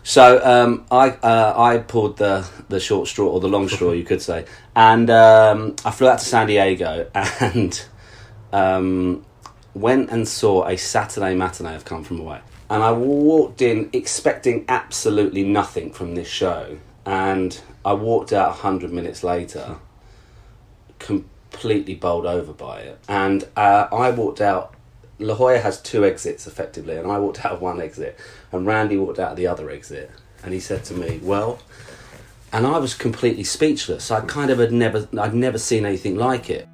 So 0.03 0.41
um, 0.43 0.87
I 0.91 1.11
uh, 1.11 1.55
I 1.57 1.79
pulled 1.79 2.17
the 2.17 2.49
the 2.69 2.81
short 2.81 3.09
straw 3.09 3.29
or 3.29 3.41
the 3.41 3.49
long 3.49 3.69
straw, 3.69 3.93
you 3.93 4.05
could 4.05 4.23
say, 4.23 4.47
and 4.75 5.11
um, 5.11 5.77
I 5.85 5.91
flew 5.91 6.09
out 6.09 6.21
to 6.21 6.25
San 6.25 6.47
Diego 6.47 7.11
and 7.15 7.85
um, 8.53 9.25
went 9.75 10.11
and 10.11 10.27
saw 10.27 10.67
a 10.67 10.77
Saturday 10.77 11.35
matinee 11.35 11.75
of 11.75 11.85
Come 11.85 12.05
From 12.05 12.21
Away. 12.21 12.41
And 12.71 12.83
I 12.83 12.93
walked 12.93 13.61
in 13.61 13.91
expecting 13.93 14.65
absolutely 14.69 15.43
nothing 15.43 15.91
from 15.93 16.15
this 16.15 16.29
show, 16.29 16.79
and 17.05 17.61
I 17.85 17.93
walked 17.93 18.33
out 18.33 18.57
hundred 18.57 18.93
minutes 18.93 19.23
later, 19.23 19.77
completely 21.51 21.95
bowled 21.95 22.27
over 22.27 22.53
by 22.53 22.81
it. 22.81 22.99
And 23.09 23.47
uh, 23.57 23.89
I 23.93 24.11
walked 24.11 24.41
out. 24.41 24.75
La 25.19 25.35
Jolla 25.35 25.59
has 25.59 25.81
two 25.81 26.05
exits 26.05 26.47
effectively, 26.47 26.97
and 26.97 27.11
I 27.11 27.19
walked 27.19 27.45
out 27.45 27.53
of 27.53 27.61
one 27.61 27.81
exit, 27.81 28.17
and 28.53 28.67
Randy 28.67 28.97
walked 28.97 29.19
out 29.19 29.33
of 29.33 29.37
the 29.37 29.49
other 29.49 29.69
exit, 29.69 30.13
and 30.45 30.55
he 30.55 30.61
said 30.61 30.85
to 30.85 30.95
me, 30.95 31.19
"Well," 31.21 31.59
and 32.53 32.65
I 32.65 32.79
was 32.79 32.95
completely 32.95 33.43
speechless. 33.43 34.13
I 34.13 34.21
kind 34.21 34.51
of 34.51 34.61
had 34.61 34.71
never, 34.71 35.09
I'd 35.19 35.35
never 35.35 35.59
seen 35.59 35.85
anything 35.85 36.17
like 36.17 36.49
it. 36.51 36.69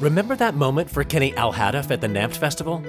Remember 0.00 0.34
that 0.34 0.54
moment 0.54 0.90
for 0.90 1.04
Kenny 1.04 1.32
Alhadeff 1.32 1.92
at 1.92 2.00
the 2.00 2.08
NAMT 2.08 2.36
Festival? 2.36 2.82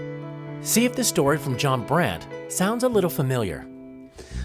See 0.62 0.86
if 0.86 0.96
the 0.96 1.04
story 1.04 1.38
from 1.38 1.58
John 1.58 1.86
Brandt 1.86 2.28
sounds 2.52 2.84
a 2.84 2.90
little 2.90 3.10
familiar. 3.10 3.69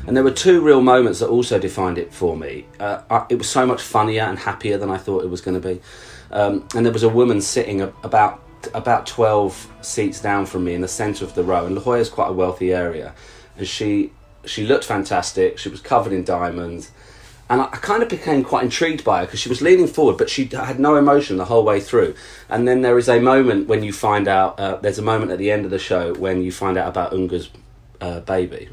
And 0.06 0.16
there 0.16 0.24
were 0.24 0.30
two 0.30 0.60
real 0.60 0.80
moments 0.80 1.18
that 1.20 1.28
also 1.28 1.58
defined 1.58 1.98
it 1.98 2.12
for 2.12 2.36
me. 2.36 2.66
Uh, 2.78 3.02
I, 3.08 3.26
it 3.28 3.38
was 3.38 3.48
so 3.48 3.66
much 3.66 3.82
funnier 3.82 4.22
and 4.22 4.38
happier 4.38 4.78
than 4.78 4.90
I 4.90 4.98
thought 4.98 5.24
it 5.24 5.30
was 5.30 5.40
going 5.40 5.60
to 5.60 5.68
be. 5.68 5.80
Um, 6.30 6.68
and 6.74 6.84
there 6.84 6.92
was 6.92 7.02
a 7.02 7.08
woman 7.08 7.40
sitting 7.40 7.80
about 8.02 8.40
about 8.72 9.06
twelve 9.06 9.68
seats 9.82 10.20
down 10.20 10.46
from 10.46 10.64
me 10.64 10.72
in 10.74 10.80
the 10.80 10.88
centre 10.88 11.24
of 11.24 11.34
the 11.34 11.42
row. 11.42 11.66
And 11.66 11.74
La 11.74 11.82
Jolla 11.82 11.98
is 11.98 12.08
quite 12.08 12.28
a 12.28 12.32
wealthy 12.32 12.72
area, 12.72 13.14
and 13.58 13.66
she 13.66 14.10
she 14.44 14.66
looked 14.66 14.84
fantastic. 14.84 15.58
She 15.58 15.68
was 15.68 15.80
covered 15.80 16.12
in 16.12 16.24
diamonds, 16.24 16.90
And 17.48 17.60
I, 17.60 17.64
I 17.66 17.76
kind 17.76 18.02
of 18.02 18.08
became 18.08 18.42
quite 18.42 18.64
intrigued 18.64 19.04
by 19.04 19.20
her 19.20 19.26
because 19.26 19.40
she 19.40 19.48
was 19.48 19.60
leaning 19.60 19.86
forward, 19.86 20.16
but 20.16 20.30
she 20.30 20.46
had 20.46 20.80
no 20.80 20.96
emotion 20.96 21.36
the 21.36 21.44
whole 21.44 21.64
way 21.64 21.80
through. 21.80 22.14
And 22.48 22.66
then 22.66 22.82
there 22.82 22.98
is 22.98 23.08
a 23.08 23.20
moment 23.20 23.68
when 23.68 23.82
you 23.82 23.92
find 23.92 24.28
out, 24.28 24.58
uh, 24.58 24.76
there's 24.76 24.98
a 24.98 25.02
moment 25.02 25.30
at 25.30 25.38
the 25.38 25.50
end 25.50 25.64
of 25.64 25.70
the 25.70 25.78
show 25.78 26.14
when 26.14 26.42
you 26.42 26.52
find 26.52 26.78
out 26.78 26.88
about 26.88 27.12
Unga's 27.12 27.50
uh, 28.00 28.20
baby. 28.20 28.68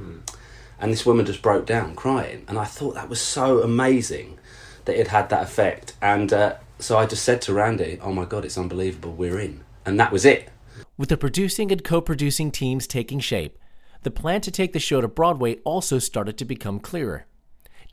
And 0.81 0.91
this 0.91 1.05
woman 1.05 1.25
just 1.25 1.41
broke 1.41 1.65
down 1.65 1.95
crying. 1.95 2.43
And 2.47 2.57
I 2.57 2.65
thought 2.65 2.95
that 2.95 3.07
was 3.07 3.21
so 3.21 3.61
amazing 3.61 4.39
that 4.85 4.99
it 4.99 5.07
had 5.07 5.29
that 5.29 5.43
effect. 5.43 5.93
And 6.01 6.33
uh, 6.33 6.55
so 6.79 6.97
I 6.97 7.05
just 7.05 7.23
said 7.23 7.41
to 7.43 7.53
Randy, 7.53 7.99
oh 8.01 8.11
my 8.11 8.25
God, 8.25 8.43
it's 8.43 8.57
unbelievable, 8.57 9.13
we're 9.13 9.39
in. 9.39 9.63
And 9.85 9.99
that 9.99 10.11
was 10.11 10.25
it. 10.25 10.49
With 10.97 11.09
the 11.09 11.17
producing 11.17 11.71
and 11.71 11.83
co 11.83 12.01
producing 12.01 12.51
teams 12.51 12.87
taking 12.87 13.19
shape, 13.19 13.57
the 14.03 14.11
plan 14.11 14.41
to 14.41 14.51
take 14.51 14.73
the 14.73 14.79
show 14.79 14.99
to 14.99 15.07
Broadway 15.07 15.57
also 15.63 15.99
started 15.99 16.37
to 16.39 16.45
become 16.45 16.79
clearer. 16.79 17.27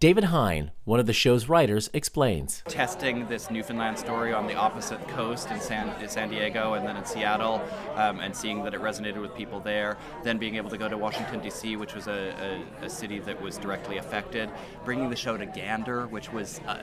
David 0.00 0.24
Hein, 0.24 0.70
one 0.88 0.98
of 0.98 1.04
the 1.04 1.12
show's 1.12 1.50
writers, 1.50 1.90
explains. 1.92 2.62
testing 2.66 3.28
this 3.28 3.50
Newfoundland 3.50 3.98
story 3.98 4.32
on 4.32 4.46
the 4.46 4.54
opposite 4.54 5.06
coast 5.08 5.50
in 5.50 5.60
San, 5.60 5.90
in 6.00 6.08
San 6.08 6.30
Diego 6.30 6.72
and 6.72 6.86
then 6.86 6.96
in 6.96 7.04
Seattle, 7.04 7.60
um, 7.96 8.20
and 8.20 8.34
seeing 8.34 8.64
that 8.64 8.72
it 8.72 8.80
resonated 8.80 9.20
with 9.20 9.34
people 9.34 9.60
there. 9.60 9.98
Then 10.24 10.38
being 10.38 10.56
able 10.56 10.70
to 10.70 10.78
go 10.78 10.88
to 10.88 10.96
Washington 10.96 11.40
D.C., 11.40 11.76
which 11.76 11.94
was 11.94 12.06
a, 12.06 12.64
a, 12.80 12.86
a 12.86 12.88
city 12.88 13.18
that 13.18 13.38
was 13.38 13.58
directly 13.58 13.98
affected. 13.98 14.48
Bringing 14.86 15.10
the 15.10 15.16
show 15.16 15.36
to 15.36 15.44
Gander, 15.44 16.06
which 16.06 16.32
was 16.32 16.58
uh, 16.60 16.78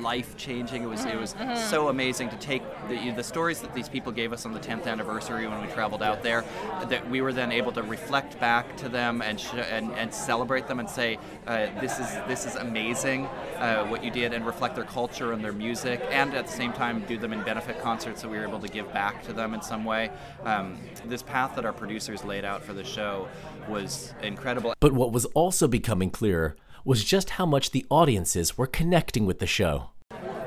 life 0.00 0.34
changing. 0.38 0.84
It 0.84 0.88
was 0.88 1.04
it 1.04 1.20
was 1.20 1.34
so 1.68 1.88
amazing 1.88 2.30
to 2.30 2.38
take 2.38 2.62
the, 2.88 3.10
the 3.10 3.22
stories 3.22 3.60
that 3.60 3.74
these 3.74 3.90
people 3.90 4.12
gave 4.12 4.32
us 4.32 4.46
on 4.46 4.54
the 4.54 4.60
10th 4.60 4.86
anniversary 4.86 5.46
when 5.46 5.60
we 5.60 5.70
traveled 5.74 6.02
out 6.02 6.22
there. 6.22 6.42
That 6.88 7.06
we 7.10 7.20
were 7.20 7.34
then 7.34 7.52
able 7.52 7.72
to 7.72 7.82
reflect 7.82 8.40
back 8.40 8.78
to 8.78 8.88
them 8.88 9.20
and 9.20 9.38
sh- 9.38 9.52
and, 9.70 9.92
and 9.92 10.14
celebrate 10.14 10.68
them 10.68 10.80
and 10.80 10.88
say 10.88 11.18
uh, 11.46 11.66
this 11.82 11.98
is 11.98 12.08
this 12.28 12.46
is 12.46 12.54
amazing 12.54 13.25
uh, 13.56 13.86
what 13.86 14.04
you 14.04 14.10
did 14.10 14.32
and 14.32 14.46
reflect 14.46 14.74
their 14.74 14.84
culture 14.84 15.32
and 15.32 15.44
their 15.44 15.52
music 15.52 16.00
and 16.10 16.34
at 16.34 16.46
the 16.46 16.52
same 16.52 16.72
time 16.72 17.04
do 17.06 17.18
them 17.18 17.32
in 17.32 17.42
benefit 17.42 17.80
concerts 17.80 18.22
so 18.22 18.28
we 18.28 18.36
were 18.38 18.46
able 18.46 18.58
to 18.60 18.68
give 18.68 18.92
back 18.92 19.22
to 19.24 19.32
them 19.32 19.54
in 19.54 19.62
some 19.62 19.84
way. 19.84 20.10
Um, 20.44 20.78
this 21.06 21.22
path 21.22 21.54
that 21.56 21.64
our 21.64 21.72
producers 21.72 22.24
laid 22.24 22.44
out 22.44 22.62
for 22.62 22.72
the 22.72 22.84
show 22.84 23.28
was 23.68 24.14
incredible. 24.22 24.74
But 24.80 24.92
what 24.92 25.12
was 25.12 25.24
also 25.26 25.68
becoming 25.68 26.10
clearer 26.10 26.56
was 26.84 27.02
just 27.02 27.30
how 27.30 27.46
much 27.46 27.72
the 27.72 27.84
audiences 27.90 28.56
were 28.56 28.66
connecting 28.66 29.26
with 29.26 29.40
the 29.40 29.46
show. 29.46 29.90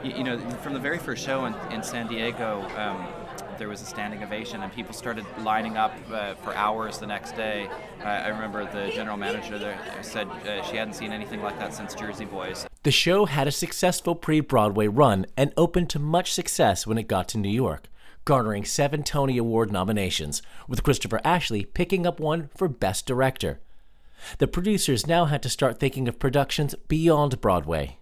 you, 0.04 0.12
you 0.12 0.24
know, 0.24 0.40
from 0.62 0.74
the 0.74 0.80
very 0.80 0.98
first 0.98 1.26
show 1.26 1.46
in, 1.46 1.54
in 1.72 1.84
San 1.84 2.08
Diego, 2.08 2.62
um, 2.78 3.08
there 3.60 3.70
was 3.70 3.82
a 3.82 3.86
standing 3.86 4.24
ovation, 4.24 4.64
and 4.64 4.72
people 4.74 4.94
started 4.94 5.26
lining 5.40 5.78
up 5.78 5.94
uh, 6.12 6.34
for 6.36 6.56
hours 6.56 6.98
the 6.98 7.06
next 7.06 7.36
day. 7.36 7.70
Uh, 8.00 8.06
I 8.06 8.30
remember 8.30 8.66
the 8.66 8.92
general 8.96 9.18
manager 9.18 9.60
there 9.60 9.78
said 10.02 10.28
uh, 10.28 10.64
she 10.64 10.78
hadn't 10.78 10.96
seen 10.96 11.12
anything 11.12 11.44
like 11.44 11.60
that 11.60 11.74
since 11.74 11.94
Jersey 11.94 12.26
Boys. 12.26 12.66
The 12.84 12.92
show 12.92 13.26
had 13.26 13.48
a 13.48 13.52
successful 13.52 14.16
pre 14.16 14.40
Broadway 14.40 14.88
run 14.88 15.26
and 15.38 15.54
opened 15.58 15.90
to 15.92 16.00
much 16.00 16.34
success 16.34 16.88
when 16.88 16.98
it 16.98 17.08
got 17.08 17.28
to 17.30 17.38
New 17.38 17.50
York, 17.50 17.90
garnering 18.24 18.64
seven 18.64 19.04
Tony 19.04 19.38
Award 19.38 19.72
nominations, 19.72 20.42
with 20.68 20.82
Christopher 20.82 21.20
Ashley 21.26 21.66
picking 21.66 22.08
up 22.08 22.20
one 22.20 22.50
for 22.56 22.70
Best 22.70 23.06
Director. 23.06 23.60
The 24.38 24.48
producers 24.48 25.06
now 25.06 25.26
had 25.26 25.44
to 25.44 25.50
start 25.50 25.80
thinking 25.80 26.08
of 26.08 26.20
productions 26.20 26.76
beyond 26.88 27.40
Broadway. 27.42 27.98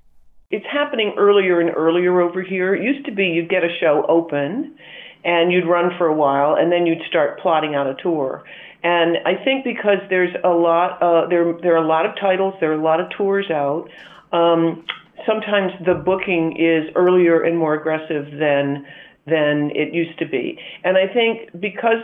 it's 0.51 0.65
happening 0.71 1.15
earlier 1.17 1.59
and 1.59 1.71
earlier 1.75 2.21
over 2.21 2.41
here. 2.43 2.75
It 2.75 2.83
used 2.83 3.05
to 3.07 3.11
be 3.11 3.25
you'd 3.25 3.49
get 3.49 3.63
a 3.63 3.77
show 3.79 4.05
open 4.07 4.77
and 5.27 5.51
you'd 5.51 5.67
run 5.67 5.91
for 5.97 6.07
a 6.07 6.13
while 6.13 6.55
and 6.55 6.71
then 6.71 6.87
you'd 6.87 7.03
start 7.07 7.39
plotting 7.39 7.75
out 7.75 7.85
a 7.85 7.93
tour. 8.01 8.43
And 8.81 9.17
I 9.25 9.35
think 9.43 9.65
because 9.65 9.97
there's 10.09 10.33
a 10.43 10.49
lot, 10.49 11.03
uh, 11.03 11.27
there 11.27 11.53
there 11.61 11.73
are 11.75 11.83
a 11.83 11.87
lot 11.87 12.05
of 12.05 12.15
titles, 12.15 12.55
there 12.61 12.71
are 12.71 12.79
a 12.79 12.81
lot 12.81 13.01
of 13.01 13.09
tours 13.09 13.51
out. 13.51 13.89
Um, 14.31 14.85
sometimes 15.25 15.73
the 15.85 15.95
booking 15.95 16.55
is 16.57 16.89
earlier 16.95 17.43
and 17.43 17.57
more 17.57 17.73
aggressive 17.73 18.31
than 18.39 18.87
than 19.25 19.71
it 19.75 19.93
used 19.93 20.17
to 20.19 20.25
be. 20.25 20.57
And 20.85 20.97
I 20.97 21.07
think 21.07 21.59
because 21.59 22.03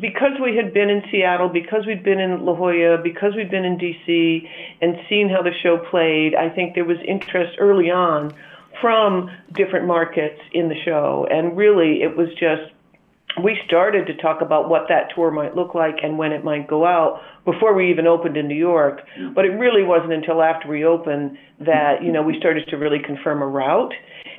because 0.00 0.38
we 0.40 0.54
had 0.54 0.72
been 0.72 0.88
in 0.88 1.02
Seattle, 1.10 1.48
because 1.48 1.84
we'd 1.84 2.04
been 2.04 2.20
in 2.20 2.44
La 2.44 2.54
Jolla, 2.54 2.98
because 3.02 3.34
we'd 3.34 3.50
been 3.50 3.64
in 3.64 3.76
DC 3.76 4.48
and 4.80 4.96
seen 5.08 5.28
how 5.28 5.42
the 5.42 5.50
show 5.64 5.78
played, 5.90 6.36
I 6.36 6.48
think 6.48 6.76
there 6.76 6.84
was 6.84 6.98
interest 7.04 7.56
early 7.58 7.90
on 7.90 8.32
from 8.80 9.30
different 9.54 9.86
markets 9.86 10.40
in 10.52 10.68
the 10.68 10.74
show. 10.84 11.26
And 11.30 11.56
really, 11.56 12.02
it 12.02 12.16
was 12.16 12.28
just, 12.30 12.72
we 13.42 13.58
started 13.66 14.06
to 14.06 14.14
talk 14.16 14.40
about 14.40 14.68
what 14.68 14.86
that 14.88 15.08
tour 15.14 15.30
might 15.30 15.54
look 15.54 15.74
like 15.74 15.96
and 16.02 16.18
when 16.18 16.32
it 16.32 16.44
might 16.44 16.66
go 16.66 16.84
out 16.84 17.20
before 17.44 17.74
we 17.74 17.90
even 17.90 18.06
opened 18.06 18.36
in 18.36 18.48
New 18.48 18.56
York. 18.56 19.00
But 19.34 19.44
it 19.44 19.50
really 19.50 19.84
wasn't 19.84 20.12
until 20.12 20.42
after 20.42 20.68
we 20.68 20.84
opened 20.84 21.38
that, 21.60 22.02
you 22.02 22.10
know, 22.10 22.22
we 22.22 22.36
started 22.38 22.66
to 22.68 22.76
really 22.76 22.98
confirm 23.04 23.42
a 23.42 23.46
route 23.46 23.92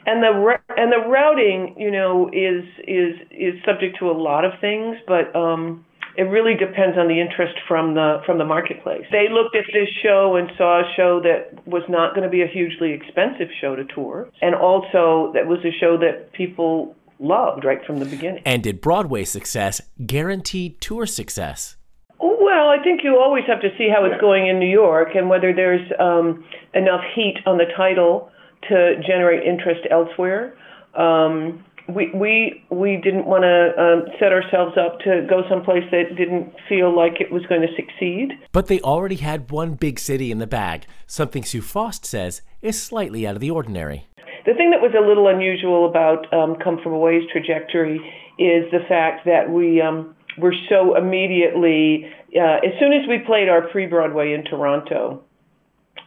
and 0.06 0.24
the 0.24 0.58
and 0.78 0.92
the 0.92 1.10
routing, 1.10 1.76
you 1.78 1.92
know, 1.92 2.30
is 2.34 2.64
is 2.88 3.16
is 3.30 3.54
subject 3.66 3.98
to 4.00 4.10
a 4.10 4.14
lot 4.14 4.46
of 4.46 4.54
things, 4.60 4.98
but 5.08 5.36
um, 5.36 5.86
it 6.18 6.24
really 6.24 6.56
depends 6.56 6.98
on 6.98 7.08
the 7.08 7.20
interest 7.20 7.56
from 7.68 7.94
the 7.94 8.22
from 8.26 8.38
the 8.38 8.46
marketplace. 8.46 9.06
They 9.12 9.28
looked 9.30 9.56
at 9.56 9.66
this 9.74 9.90
show 10.04 10.36
and 10.36 10.52
saw 10.58 10.82
a 10.82 10.94
show 10.96 11.22
that 11.22 11.66
was 11.68 11.84
not 11.90 12.14
going 12.14 12.24
to 12.24 12.30
be 12.30 12.42
a 12.42 12.48
hugely 12.48 12.92
expensive 12.92 13.50
show 13.60 13.76
to 13.76 13.86
tour, 13.86 14.30
and 14.42 14.56
also 14.56 15.32
that 15.34 15.48
was 15.48 15.60
a 15.66 15.72
show 15.80 15.98
that 15.98 16.34
people 16.34 16.96
loved 17.20 17.64
right 17.64 17.86
from 17.86 18.00
the 18.00 18.06
beginning. 18.06 18.42
And 18.46 18.64
did 18.64 18.82
Broadway 18.82 19.24
success 19.24 19.82
guarantee 20.06 20.78
tour 20.80 21.06
success? 21.06 21.78
Well, 22.20 22.70
I 22.70 22.84
think 22.84 23.02
you 23.04 23.18
always 23.18 23.44
have 23.48 23.62
to 23.62 23.70
see 23.78 23.88
how 23.90 24.06
it's 24.06 24.20
going 24.20 24.48
in 24.48 24.60
New 24.60 24.70
York 24.70 25.10
and 25.16 25.30
whether 25.30 25.54
there's 25.54 25.88
um, 26.00 26.44
enough 26.74 27.02
heat 27.16 27.38
on 27.46 27.58
the 27.58 27.66
title 27.78 28.30
to 28.70 28.96
generate 29.08 29.44
interest 29.44 29.82
elsewhere. 29.90 30.58
Um, 30.96 31.64
we 31.94 32.12
we 32.14 32.64
we 32.70 33.00
didn't 33.04 33.26
want 33.26 33.44
to 33.44 33.82
um, 33.82 34.06
set 34.20 34.32
ourselves 34.32 34.78
up 34.78 35.00
to 35.00 35.26
go 35.30 35.44
someplace 35.50 35.84
that 35.92 36.16
didn't 36.16 36.54
feel 36.68 36.96
like 36.96 37.20
it 37.20 37.32
was 37.32 37.46
going 37.48 37.62
to 37.62 37.74
succeed. 37.76 38.34
But 38.52 38.68
they 38.68 38.80
already 38.82 39.18
had 39.18 39.52
one 39.52 39.76
big 39.76 40.00
city 40.00 40.32
in 40.32 40.40
the 40.40 40.48
bag, 40.48 40.86
something 41.08 41.44
Sue 41.44 41.62
Frost 41.62 42.06
says 42.06 42.42
is 42.62 42.82
slightly 42.82 43.28
out 43.28 43.36
of 43.36 43.42
the 43.42 43.52
ordinary. 43.52 44.08
The 44.46 44.54
thing 44.54 44.72
that 44.72 44.82
was 44.82 44.94
a 44.98 45.08
little 45.08 45.28
unusual 45.28 45.88
about 45.88 46.32
um, 46.34 46.56
Come 46.64 46.80
From 46.82 46.94
Away's 46.94 47.30
trajectory 47.32 47.98
is 48.40 48.70
the 48.72 48.80
fact 48.88 49.26
that 49.26 49.52
we 49.52 49.82
um, 49.82 50.16
were 50.38 50.56
so 50.68 50.96
immediately, 50.96 52.12
uh, 52.36 52.58
as 52.66 52.74
soon 52.80 52.94
as 52.94 53.08
we 53.08 53.20
played 53.20 53.50
our 53.50 53.68
pre-Broadway 53.70 54.34
in 54.34 54.44
Toronto, 54.44 55.24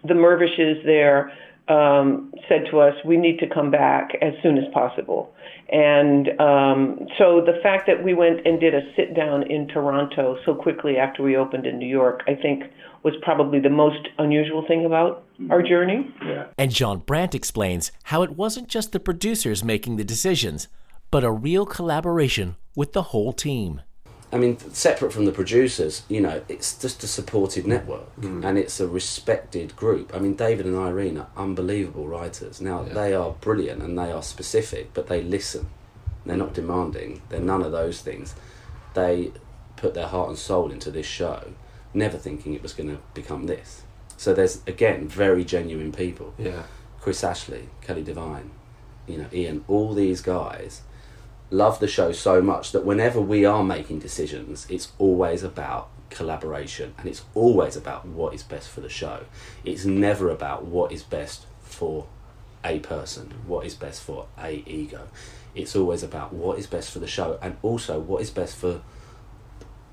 the 0.02 0.14
Mirvishes 0.14 0.84
there 0.84 1.32
um, 1.68 2.32
said 2.48 2.64
to 2.70 2.80
us, 2.80 2.94
"We 3.04 3.16
need 3.16 3.38
to 3.38 3.46
come 3.46 3.70
back 3.70 4.10
as 4.20 4.34
soon 4.42 4.58
as 4.58 4.64
possible." 4.72 5.34
And 5.70 6.28
um, 6.40 7.06
so 7.18 7.40
the 7.40 7.58
fact 7.62 7.86
that 7.86 8.04
we 8.04 8.12
went 8.14 8.46
and 8.46 8.60
did 8.60 8.74
a 8.74 8.82
sit 8.96 9.14
down 9.14 9.50
in 9.50 9.66
Toronto 9.66 10.36
so 10.44 10.54
quickly 10.54 10.98
after 10.98 11.22
we 11.22 11.36
opened 11.36 11.66
in 11.66 11.78
New 11.78 11.88
York, 11.88 12.22
I 12.26 12.34
think, 12.34 12.64
was 13.02 13.14
probably 13.22 13.60
the 13.60 13.70
most 13.70 14.08
unusual 14.18 14.66
thing 14.66 14.84
about 14.84 15.24
our 15.50 15.62
journey. 15.62 16.12
Yeah. 16.24 16.46
And 16.58 16.70
John 16.70 16.98
Brandt 16.98 17.34
explains 17.34 17.92
how 18.04 18.22
it 18.22 18.36
wasn't 18.36 18.68
just 18.68 18.92
the 18.92 19.00
producers 19.00 19.64
making 19.64 19.96
the 19.96 20.04
decisions, 20.04 20.68
but 21.10 21.24
a 21.24 21.30
real 21.30 21.66
collaboration 21.66 22.56
with 22.76 22.92
the 22.92 23.02
whole 23.02 23.32
team. 23.32 23.80
I 24.34 24.38
mean, 24.38 24.58
separate 24.58 25.12
from 25.12 25.26
the 25.26 25.32
producers, 25.32 26.02
you 26.08 26.20
know, 26.20 26.42
it's 26.48 26.76
just 26.76 27.04
a 27.04 27.06
supportive 27.06 27.68
network 27.68 28.16
mm. 28.20 28.44
and 28.44 28.58
it's 28.58 28.80
a 28.80 28.88
respected 28.88 29.76
group. 29.76 30.12
I 30.12 30.18
mean, 30.18 30.34
David 30.34 30.66
and 30.66 30.76
Irene 30.76 31.18
are 31.18 31.28
unbelievable 31.36 32.08
writers. 32.08 32.60
Now, 32.60 32.82
they 32.82 33.14
are 33.14 33.30
brilliant 33.30 33.80
and 33.80 33.96
they 33.96 34.10
are 34.10 34.24
specific, 34.24 34.92
but 34.92 35.06
they 35.06 35.22
listen. 35.22 35.68
They're 36.26 36.36
not 36.36 36.52
demanding, 36.52 37.22
they're 37.28 37.38
none 37.38 37.62
of 37.62 37.70
those 37.70 38.00
things. 38.00 38.34
They 38.94 39.30
put 39.76 39.94
their 39.94 40.08
heart 40.08 40.30
and 40.30 40.38
soul 40.38 40.72
into 40.72 40.90
this 40.90 41.06
show, 41.06 41.52
never 41.92 42.18
thinking 42.18 42.54
it 42.54 42.62
was 42.62 42.72
going 42.72 42.88
to 42.88 43.00
become 43.14 43.46
this. 43.46 43.82
So 44.16 44.34
there's, 44.34 44.62
again, 44.66 45.06
very 45.06 45.44
genuine 45.44 45.92
people. 45.92 46.34
Yeah. 46.38 46.64
Chris 47.00 47.22
Ashley, 47.22 47.68
Kelly 47.82 48.02
Devine, 48.02 48.50
you 49.06 49.18
know, 49.18 49.26
Ian, 49.32 49.64
all 49.68 49.94
these 49.94 50.22
guys 50.22 50.82
love 51.50 51.80
the 51.80 51.88
show 51.88 52.12
so 52.12 52.40
much 52.40 52.72
that 52.72 52.84
whenever 52.84 53.20
we 53.20 53.44
are 53.44 53.62
making 53.62 53.98
decisions, 54.00 54.66
it's 54.68 54.92
always 54.98 55.42
about 55.42 55.88
collaboration 56.10 56.94
and 56.98 57.08
it's 57.08 57.22
always 57.34 57.76
about 57.76 58.06
what 58.06 58.34
is 58.34 58.42
best 58.42 58.68
for 58.68 58.80
the 58.80 58.88
show. 58.88 59.24
It's 59.64 59.84
never 59.84 60.30
about 60.30 60.64
what 60.64 60.92
is 60.92 61.02
best 61.02 61.46
for 61.62 62.06
a 62.64 62.78
person, 62.80 63.34
what 63.46 63.66
is 63.66 63.74
best 63.74 64.02
for 64.02 64.26
a 64.38 64.62
ego. 64.66 65.08
It's 65.54 65.76
always 65.76 66.02
about 66.02 66.32
what 66.32 66.58
is 66.58 66.66
best 66.66 66.90
for 66.90 66.98
the 66.98 67.06
show 67.06 67.38
and 67.42 67.56
also 67.62 68.00
what 68.00 68.22
is 68.22 68.30
best 68.30 68.56
for 68.56 68.82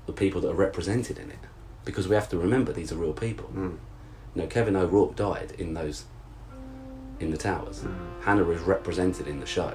the 0.06 0.12
people 0.12 0.40
that 0.40 0.50
are 0.50 0.54
represented 0.54 1.18
in 1.18 1.30
it. 1.30 1.38
Because 1.84 2.08
we 2.08 2.14
have 2.14 2.28
to 2.30 2.38
remember 2.38 2.72
these 2.72 2.92
are 2.92 2.96
real 2.96 3.12
people. 3.12 3.46
Hmm. 3.46 3.76
You 4.34 4.42
know, 4.42 4.46
Kevin 4.46 4.76
O'Rourke 4.76 5.16
died 5.16 5.52
in 5.58 5.74
those 5.74 6.04
in 7.20 7.30
the 7.30 7.36
towers. 7.36 7.82
Hmm. 7.82 8.22
Hannah 8.22 8.48
is 8.50 8.62
represented 8.62 9.28
in 9.28 9.40
the 9.40 9.46
show. 9.46 9.74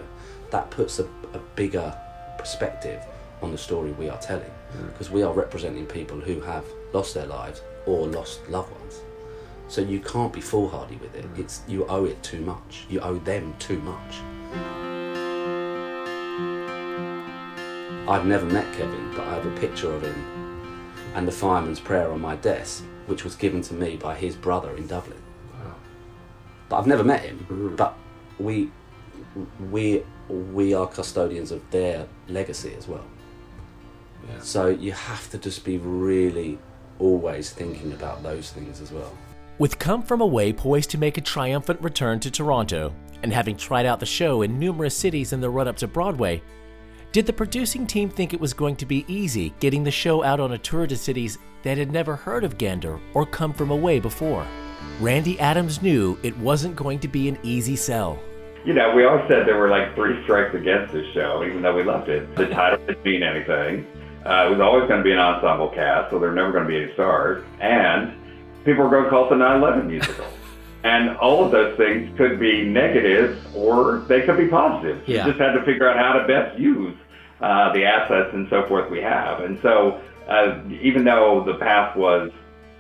That 0.52 0.70
puts 0.72 1.00
a, 1.00 1.04
a 1.34 1.40
bigger 1.56 1.96
perspective 2.38 3.04
on 3.42 3.52
the 3.52 3.58
story 3.58 3.92
we 3.92 4.10
are 4.10 4.18
telling 4.18 4.52
because 4.92 5.10
we 5.10 5.24
are 5.24 5.34
representing 5.34 5.86
people 5.86 6.20
who 6.20 6.42
have 6.42 6.66
lost 6.94 7.14
their 7.14 7.26
lives 7.26 7.62
or 7.86 8.08
lost 8.08 8.48
loved 8.50 8.72
ones. 8.72 9.02
So 9.68 9.82
you 9.82 10.00
can't 10.00 10.32
be 10.32 10.42
foolhardy 10.42 10.96
with 10.98 11.16
it. 11.16 11.26
Mm. 11.34 11.40
It's 11.40 11.62
you 11.68 11.86
owe 11.88 12.06
it 12.06 12.22
too 12.24 12.42
much. 12.42 12.86
You 12.90 13.02
owe 13.02 13.18
them 13.20 13.54
too 13.60 13.80
much. 13.80 14.20
I've 18.10 18.26
never 18.26 18.46
met 18.46 18.74
Kevin, 18.78 19.12
but 19.14 19.28
I 19.28 19.34
have 19.36 19.46
a 19.46 19.60
picture 19.60 19.92
of 19.92 20.02
him 20.02 20.38
and 21.16 21.28
the 21.28 21.32
fireman's 21.32 21.80
prayer 21.80 22.10
on 22.12 22.22
my 22.22 22.38
desk, 22.38 22.84
which 23.08 23.24
was 23.24 23.36
given 23.36 23.62
to 23.64 23.74
me 23.74 23.98
by 23.98 24.16
his 24.16 24.36
brother 24.36 24.76
in 24.78 24.88
Dublin. 24.88 25.22
But 26.70 26.78
I've 26.78 26.88
never 26.88 27.04
met 27.04 27.22
him. 27.22 27.46
Mm. 27.50 27.78
But 27.78 27.98
we 28.40 28.72
we 29.72 30.04
we 30.30 30.74
are 30.74 30.88
custodians 30.88 31.52
of 31.52 31.62
their 31.72 32.08
legacy 32.28 32.74
as 32.78 32.88
well. 32.88 33.06
So 34.42 34.68
you 34.68 34.92
have 34.92 35.30
to 35.32 35.38
just 35.38 35.64
be 35.64 35.78
really 35.78 36.58
always 37.00 37.52
thinking 37.52 37.94
about 37.94 38.24
those 38.24 38.52
things 38.52 38.82
as 38.82 38.92
well. 38.92 39.14
With 39.58 39.80
Come 39.80 40.04
From 40.04 40.22
Away 40.22 40.54
poised 40.54 40.90
to 40.92 40.98
make 40.98 41.18
a 41.18 41.22
triumphant 41.22 41.82
return 41.82 42.20
to 42.20 42.32
Toronto, 42.32 42.94
and 43.24 43.34
having 43.34 43.58
tried 43.58 43.86
out 43.86 44.00
the 44.00 44.06
show 44.06 44.42
in 44.44 44.60
numerous 44.60 44.96
cities 44.96 45.34
in 45.34 45.42
the 45.42 45.50
run 45.50 45.68
up 45.68 45.78
to 45.78 45.88
Broadway, 45.88 46.42
did 47.12 47.26
the 47.26 47.34
producing 47.34 47.88
team 47.88 48.10
think 48.10 48.34
it 48.34 48.40
was 48.40 48.54
going 48.54 48.76
to 48.76 48.86
be 48.86 49.06
easy 49.08 49.54
getting 49.60 49.84
the 49.84 49.90
show 49.90 50.24
out 50.24 50.40
on 50.40 50.52
a 50.52 50.58
tour 50.58 50.86
to 50.86 50.96
cities 50.96 51.40
that 51.64 51.78
had 51.78 51.92
never 51.92 52.16
heard 52.16 52.44
of 52.44 52.58
Gander 52.58 53.00
or 53.14 53.26
Come 53.26 53.54
From 53.54 53.72
Away 53.72 54.00
before? 54.00 54.46
Randy 55.00 55.40
Adams 55.40 55.82
knew 55.82 56.20
it 56.22 56.38
wasn't 56.38 56.76
going 56.76 57.00
to 57.00 57.08
be 57.08 57.28
an 57.30 57.40
easy 57.44 57.76
sell. 57.76 58.20
You 58.68 58.74
know, 58.74 58.94
we 58.94 59.06
always 59.06 59.26
said 59.30 59.48
there 59.48 59.58
were 59.58 59.70
like 59.70 59.96
three 59.96 60.22
strikes 60.24 60.54
against 60.54 60.92
this 60.92 61.06
show, 61.14 61.42
even 61.46 61.62
though 61.62 61.74
we 61.74 61.84
loved 61.84 62.10
it. 62.10 62.36
The 62.36 62.48
title 62.48 62.86
didn't 62.86 63.06
mean 63.06 63.24
anything. 63.24 63.88
Uh, 64.26 64.48
it 64.48 64.52
was 64.52 64.60
always 64.60 64.90
going 64.90 65.00
to 65.00 65.06
be 65.06 65.14
an 65.14 65.20
ensemble 65.20 65.70
cast, 65.70 66.12
so 66.12 66.20
there 66.20 66.28
were 66.28 66.36
never 66.36 66.52
going 66.52 66.66
to 66.66 66.68
be 66.68 66.84
any 66.84 66.94
stars. 66.94 67.46
And 67.62 68.12
people 68.66 68.84
were 68.84 68.90
going 68.90 69.06
to 69.06 69.10
call 69.10 69.28
it 69.28 69.30
the 69.30 69.36
9/11 69.36 69.88
musical. 69.88 70.28
And 70.84 71.18
all 71.18 71.44
of 71.44 71.52
those 71.52 71.76
things 71.76 72.16
could 72.18 72.40
be 72.40 72.64
negative 72.64 73.44
or 73.56 74.06
they 74.08 74.22
could 74.22 74.38
be 74.38 74.48
positive. 74.48 75.02
Yeah. 75.08 75.26
We 75.26 75.32
just 75.32 75.42
had 75.42 75.54
to 75.54 75.66
figure 75.66 75.90
out 75.90 75.98
how 75.98 76.14
to 76.14 76.26
best 76.28 76.58
use 76.58 76.96
uh, 77.42 77.74
the 77.74 77.84
assets 77.84 78.30
and 78.34 78.48
so 78.50 78.66
forth 78.68 78.90
we 78.90 79.02
have. 79.02 79.42
And 79.42 79.60
so, 79.62 80.00
uh, 80.30 80.62
even 80.70 81.04
though 81.04 81.44
the 81.46 81.56
path 81.56 81.98
was, 81.98 82.32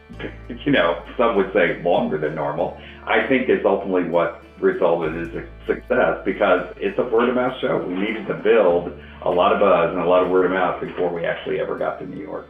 you 0.65 0.71
know, 0.71 1.03
some 1.17 1.35
would 1.35 1.51
say 1.53 1.81
longer 1.83 2.17
than 2.17 2.35
normal, 2.35 2.77
I 3.05 3.27
think 3.27 3.49
it's 3.49 3.65
ultimately 3.65 4.09
what 4.09 4.43
resulted 4.59 5.15
is 5.15 5.35
a 5.35 5.47
success 5.65 6.21
because 6.25 6.73
it's 6.77 6.97
a 6.97 7.03
word 7.03 7.29
of 7.29 7.35
mouth 7.35 7.59
show. 7.61 7.77
We 7.77 7.93
needed 7.93 8.27
to 8.27 8.33
build 8.35 8.91
a 9.21 9.29
lot 9.29 9.53
of 9.53 9.59
buzz 9.59 9.91
and 9.91 9.99
a 9.99 10.05
lot 10.05 10.23
of 10.23 10.29
word 10.29 10.45
of 10.45 10.51
mouth 10.51 10.81
before 10.81 11.13
we 11.13 11.25
actually 11.25 11.59
ever 11.59 11.77
got 11.77 11.99
to 11.99 12.05
New 12.05 12.21
York. 12.21 12.47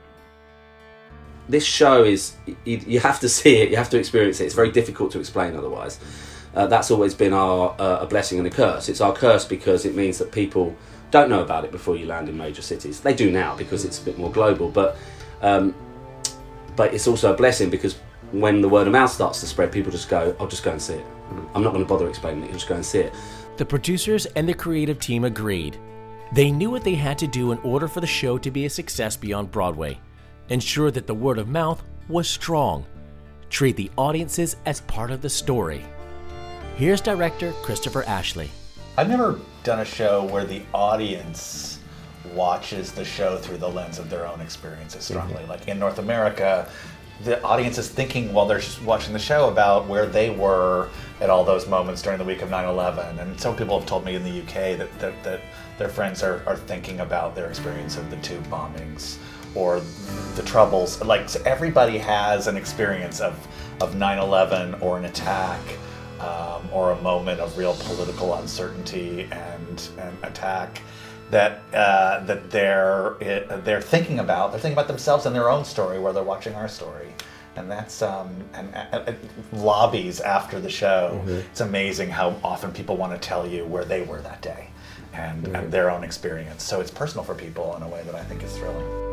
this 1.49 1.63
show 1.63 2.03
is 2.03 2.35
you, 2.65 2.77
you 2.85 2.99
have 2.99 3.19
to 3.21 3.29
see 3.29 3.57
it 3.61 3.69
you 3.69 3.77
have 3.77 3.89
to 3.89 3.97
experience 3.97 4.39
it. 4.39 4.45
It's 4.45 4.55
very 4.55 4.71
difficult 4.71 5.11
to 5.11 5.19
explain 5.19 5.55
otherwise. 5.55 5.99
Uh, 6.55 6.65
that's 6.67 6.89
always 6.91 7.13
been 7.13 7.33
our 7.33 7.75
uh, 7.79 7.99
a 8.01 8.05
blessing 8.05 8.37
and 8.37 8.47
a 8.47 8.49
curse. 8.49 8.89
It's 8.89 9.01
our 9.01 9.13
curse 9.13 9.45
because 9.45 9.85
it 9.85 9.95
means 9.95 10.17
that 10.17 10.31
people 10.31 10.75
don't 11.11 11.29
know 11.29 11.41
about 11.41 11.63
it 11.63 11.71
before 11.71 11.95
you 11.95 12.05
land 12.05 12.27
in 12.29 12.37
major 12.37 12.61
cities. 12.61 12.99
They 12.99 13.13
do 13.13 13.31
now 13.31 13.55
because 13.55 13.85
it's 13.85 14.01
a 14.01 14.05
bit 14.05 14.17
more 14.17 14.31
global 14.31 14.69
but 14.69 14.97
um, 15.41 15.73
but 16.77 16.93
it's 16.93 17.07
also 17.07 17.33
a 17.33 17.35
blessing 17.35 17.69
because 17.69 17.97
when 18.31 18.61
the 18.61 18.69
word 18.69 18.87
of 18.87 18.93
mouth 18.93 19.11
starts 19.11 19.41
to 19.41 19.45
spread 19.45 19.71
people 19.71 19.91
just 19.91 20.07
go 20.07 20.33
i'll 20.39 20.47
just 20.47 20.63
go 20.63 20.71
and 20.71 20.81
see 20.81 20.93
it 20.93 21.05
i'm 21.53 21.63
not 21.63 21.73
going 21.73 21.83
to 21.83 21.89
bother 21.89 22.07
explaining 22.07 22.43
it 22.43 22.47
You 22.47 22.53
just 22.53 22.69
go 22.69 22.75
and 22.75 22.85
see 22.85 22.99
it 22.99 23.13
The 23.57 23.65
producers 23.65 24.27
and 24.35 24.47
the 24.47 24.53
creative 24.53 24.99
team 24.99 25.23
agreed. 25.23 25.79
They 26.31 26.51
knew 26.51 26.69
what 26.69 26.83
they 26.83 26.93
had 26.93 27.17
to 27.17 27.27
do 27.27 27.51
in 27.51 27.57
order 27.63 27.87
for 27.87 28.01
the 28.01 28.07
show 28.07 28.37
to 28.37 28.51
be 28.51 28.65
a 28.65 28.69
success 28.69 29.17
beyond 29.17 29.49
Broadway. 29.49 29.99
Ensure 30.49 30.91
that 30.91 31.07
the 31.07 31.15
word 31.15 31.39
of 31.39 31.47
mouth 31.47 31.81
was 32.07 32.27
strong. 32.27 32.85
Treat 33.49 33.75
the 33.75 33.89
audiences 33.97 34.57
as 34.67 34.81
part 34.81 35.09
of 35.09 35.21
the 35.21 35.29
story. 35.29 35.83
Here's 36.75 37.01
director 37.01 37.51
Christopher 37.63 38.03
Ashley. 38.03 38.51
I've 38.95 39.09
never 39.09 39.39
done 39.63 39.79
a 39.79 39.85
show 39.85 40.25
where 40.25 40.45
the 40.45 40.61
audience 40.73 41.76
watches 42.33 42.91
the 42.91 43.05
show 43.05 43.37
through 43.37 43.57
the 43.57 43.69
lens 43.69 43.99
of 43.99 44.09
their 44.09 44.27
own 44.27 44.41
experiences 44.41 45.05
strongly. 45.05 45.45
Like 45.45 45.67
in 45.67 45.79
North 45.79 45.99
America, 45.99 46.69
the 47.23 47.41
audience 47.41 47.77
is 47.77 47.89
thinking 47.89 48.31
while 48.31 48.45
they're 48.45 48.61
watching 48.85 49.13
the 49.13 49.19
show 49.19 49.49
about 49.49 49.87
where 49.87 50.05
they 50.05 50.29
were 50.29 50.89
at 51.19 51.29
all 51.29 51.43
those 51.43 51.67
moments 51.67 52.01
during 52.01 52.19
the 52.19 52.23
week 52.23 52.41
of 52.43 52.49
9-11 52.49 53.19
and 53.19 53.39
some 53.39 53.55
people 53.55 53.79
have 53.79 53.89
told 53.89 54.05
me 54.05 54.13
in 54.13 54.23
the 54.23 54.41
uk 54.41 54.53
that, 54.53 54.99
that, 54.99 55.23
that 55.23 55.41
their 55.79 55.89
friends 55.89 56.21
are, 56.21 56.43
are 56.45 56.55
thinking 56.55 56.99
about 56.99 57.33
their 57.33 57.47
experience 57.47 57.97
of 57.97 58.09
the 58.11 58.17
tube 58.17 58.45
bombings 58.47 59.17
or 59.55 59.81
the 60.35 60.43
troubles. 60.43 61.01
Like 61.03 61.27
so 61.27 61.41
everybody 61.45 61.97
has 61.97 62.47
an 62.47 62.55
experience 62.55 63.19
of, 63.19 63.35
of 63.81 63.95
9-11 63.95 64.81
or 64.81 64.97
an 64.99 65.05
attack 65.05 65.59
um, 66.19 66.67
or 66.71 66.91
a 66.91 67.01
moment 67.01 67.39
of 67.39 67.57
real 67.57 67.75
political 67.75 68.35
uncertainty 68.35 69.27
and, 69.31 69.89
and 69.99 70.17
attack 70.23 70.81
that 71.29 71.61
uh, 71.73 72.23
that 72.25 72.49
they're 72.51 73.15
it, 73.19 73.65
they're 73.65 73.81
thinking 73.81 74.19
about. 74.19 74.51
They're 74.51 74.59
thinking 74.59 74.77
about 74.77 74.87
themselves 74.87 75.25
and 75.25 75.35
their 75.35 75.49
own 75.49 75.65
story 75.65 75.99
while 75.99 76.13
they're 76.13 76.23
watching 76.23 76.55
our 76.55 76.67
story, 76.67 77.13
and 77.55 77.69
that's 77.69 78.01
um, 78.01 78.29
and, 78.53 78.73
and, 78.73 79.09
and 79.09 79.17
lobbies 79.51 80.21
after 80.21 80.59
the 80.59 80.69
show. 80.69 81.21
Mm-hmm. 81.21 81.49
It's 81.51 81.61
amazing 81.61 82.09
how 82.09 82.39
often 82.43 82.71
people 82.71 82.97
want 82.97 83.13
to 83.13 83.19
tell 83.19 83.45
you 83.45 83.65
where 83.65 83.85
they 83.85 84.01
were 84.01 84.21
that 84.21 84.41
day, 84.41 84.69
and, 85.13 85.45
and 85.45 85.55
mm-hmm. 85.55 85.69
their 85.69 85.91
own 85.91 86.03
experience. 86.03 86.63
So 86.63 86.79
it's 86.79 86.91
personal 86.91 87.23
for 87.23 87.35
people 87.35 87.75
in 87.75 87.83
a 87.83 87.87
way 87.87 88.03
that 88.03 88.15
I 88.15 88.23
think 88.23 88.43
is 88.43 88.55
thrilling. 88.57 89.07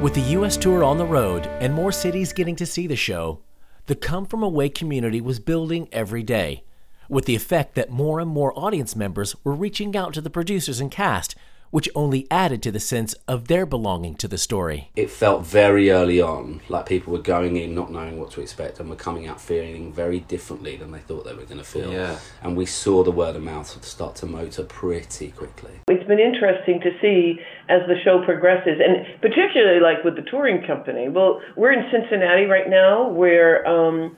With 0.00 0.14
the 0.14 0.20
US 0.20 0.56
tour 0.56 0.84
on 0.84 0.96
the 0.96 1.04
road 1.04 1.48
and 1.60 1.74
more 1.74 1.90
cities 1.90 2.32
getting 2.32 2.54
to 2.56 2.64
see 2.64 2.86
the 2.86 2.94
show, 2.94 3.40
the 3.88 3.96
Come 3.96 4.26
From 4.26 4.42
Away 4.42 4.68
community 4.68 5.18
was 5.18 5.40
building 5.40 5.88
every 5.92 6.22
day, 6.22 6.62
with 7.08 7.24
the 7.24 7.34
effect 7.34 7.74
that 7.74 7.88
more 7.88 8.20
and 8.20 8.28
more 8.28 8.52
audience 8.54 8.94
members 8.94 9.34
were 9.44 9.54
reaching 9.54 9.96
out 9.96 10.12
to 10.12 10.20
the 10.20 10.28
producers 10.28 10.78
and 10.78 10.90
cast, 10.90 11.34
which 11.70 11.88
only 11.94 12.26
added 12.30 12.62
to 12.62 12.70
the 12.70 12.80
sense 12.80 13.14
of 13.26 13.48
their 13.48 13.66
belonging 13.66 14.14
to 14.16 14.28
the 14.28 14.38
story. 14.38 14.90
it 14.96 15.10
felt 15.10 15.44
very 15.44 15.90
early 15.90 16.20
on 16.20 16.60
like 16.68 16.86
people 16.86 17.12
were 17.12 17.18
going 17.18 17.56
in 17.56 17.74
not 17.74 17.90
knowing 17.92 18.18
what 18.18 18.30
to 18.30 18.40
expect 18.40 18.80
and 18.80 18.88
were 18.88 18.96
coming 18.96 19.26
out 19.26 19.40
feeling 19.40 19.92
very 19.92 20.20
differently 20.20 20.76
than 20.76 20.90
they 20.90 20.98
thought 20.98 21.24
they 21.24 21.34
were 21.34 21.44
going 21.44 21.58
to 21.58 21.64
feel. 21.64 21.92
Yeah. 21.92 22.18
And 22.42 22.56
we 22.56 22.66
saw 22.66 23.02
the 23.02 23.10
word 23.10 23.36
of 23.36 23.42
mouth 23.42 23.68
start 23.84 24.16
to 24.16 24.26
motor 24.26 24.64
pretty 24.64 25.30
quickly. 25.30 25.72
It's 25.88 26.06
been 26.06 26.18
interesting 26.18 26.80
to 26.80 26.90
see 27.00 27.40
as 27.68 27.82
the 27.86 27.96
show 28.04 28.24
progresses, 28.24 28.80
and 28.80 29.20
particularly 29.20 29.80
like 29.80 30.04
with 30.04 30.16
the 30.16 30.22
touring 30.22 30.66
company. 30.66 31.08
Well, 31.08 31.40
we're 31.56 31.72
in 31.72 31.84
Cincinnati 31.90 32.44
right 32.44 32.68
now, 32.68 33.08
where 33.08 33.66
um, 33.66 34.16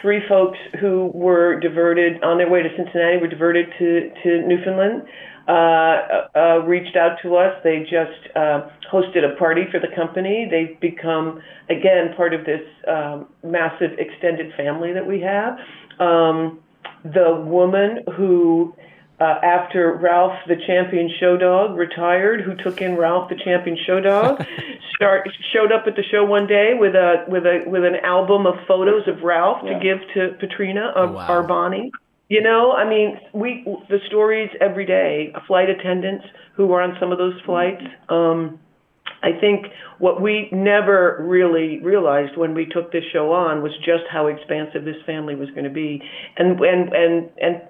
three 0.00 0.20
folks 0.28 0.58
who 0.80 1.10
were 1.14 1.58
diverted 1.60 2.22
on 2.22 2.38
their 2.38 2.50
way 2.50 2.62
to 2.62 2.68
Cincinnati 2.76 3.18
were 3.18 3.28
diverted 3.28 3.66
to 3.78 4.10
to 4.22 4.46
Newfoundland. 4.46 5.02
Uh, 5.52 6.28
uh, 6.34 6.58
reached 6.64 6.96
out 6.96 7.18
to 7.20 7.36
us. 7.36 7.54
They 7.62 7.80
just 7.82 8.34
uh, 8.34 8.70
hosted 8.90 9.22
a 9.22 9.36
party 9.36 9.64
for 9.70 9.78
the 9.80 9.94
company. 9.94 10.48
They've 10.50 10.80
become 10.80 11.42
again 11.68 12.14
part 12.16 12.32
of 12.32 12.46
this 12.46 12.62
um, 12.88 13.26
massive 13.44 13.90
extended 13.98 14.54
family 14.56 14.94
that 14.94 15.06
we 15.06 15.20
have. 15.20 15.58
Um, 16.00 16.60
the 17.04 17.34
woman 17.44 17.98
who 18.16 18.74
uh, 19.20 19.40
after 19.42 19.94
Ralph 19.94 20.38
the 20.48 20.56
Champion 20.66 21.10
Show 21.20 21.36
Dog 21.36 21.76
retired, 21.76 22.40
who 22.40 22.54
took 22.56 22.80
in 22.80 22.96
Ralph 22.96 23.28
the 23.28 23.36
Champion 23.36 23.76
Show 23.86 24.00
Dog, 24.00 24.42
start 24.96 25.28
showed 25.52 25.70
up 25.70 25.84
at 25.86 25.96
the 25.96 26.02
show 26.10 26.24
one 26.24 26.46
day 26.46 26.72
with 26.74 26.94
a 26.94 27.26
with 27.28 27.44
a 27.44 27.62
with 27.66 27.84
an 27.84 27.96
album 27.96 28.46
of 28.46 28.54
photos 28.66 29.06
of 29.06 29.22
Ralph 29.22 29.60
to 29.66 29.78
give 29.82 29.98
to 30.14 30.34
Patrina 30.40 30.92
of 30.96 31.12
Wow. 31.12 31.28
Arbani. 31.28 31.90
You 32.32 32.40
know, 32.40 32.72
I 32.72 32.88
mean, 32.88 33.18
we 33.34 33.62
the 33.90 33.98
stories 34.06 34.48
every 34.58 34.86
day. 34.86 35.34
Flight 35.46 35.68
attendants 35.68 36.24
who 36.56 36.64
were 36.66 36.80
on 36.80 36.96
some 36.98 37.12
of 37.12 37.18
those 37.18 37.38
flights. 37.44 37.84
Um, 38.08 38.58
I 39.22 39.38
think 39.38 39.66
what 39.98 40.22
we 40.22 40.48
never 40.50 41.18
really 41.20 41.78
realized 41.80 42.38
when 42.38 42.54
we 42.54 42.64
took 42.64 42.90
this 42.90 43.04
show 43.12 43.32
on 43.32 43.62
was 43.62 43.72
just 43.84 44.04
how 44.10 44.28
expansive 44.28 44.86
this 44.86 44.96
family 45.04 45.34
was 45.34 45.50
going 45.50 45.64
to 45.64 45.76
be, 45.84 46.00
and 46.38 46.58
and 46.58 46.94
and 46.94 47.28
and 47.36 47.60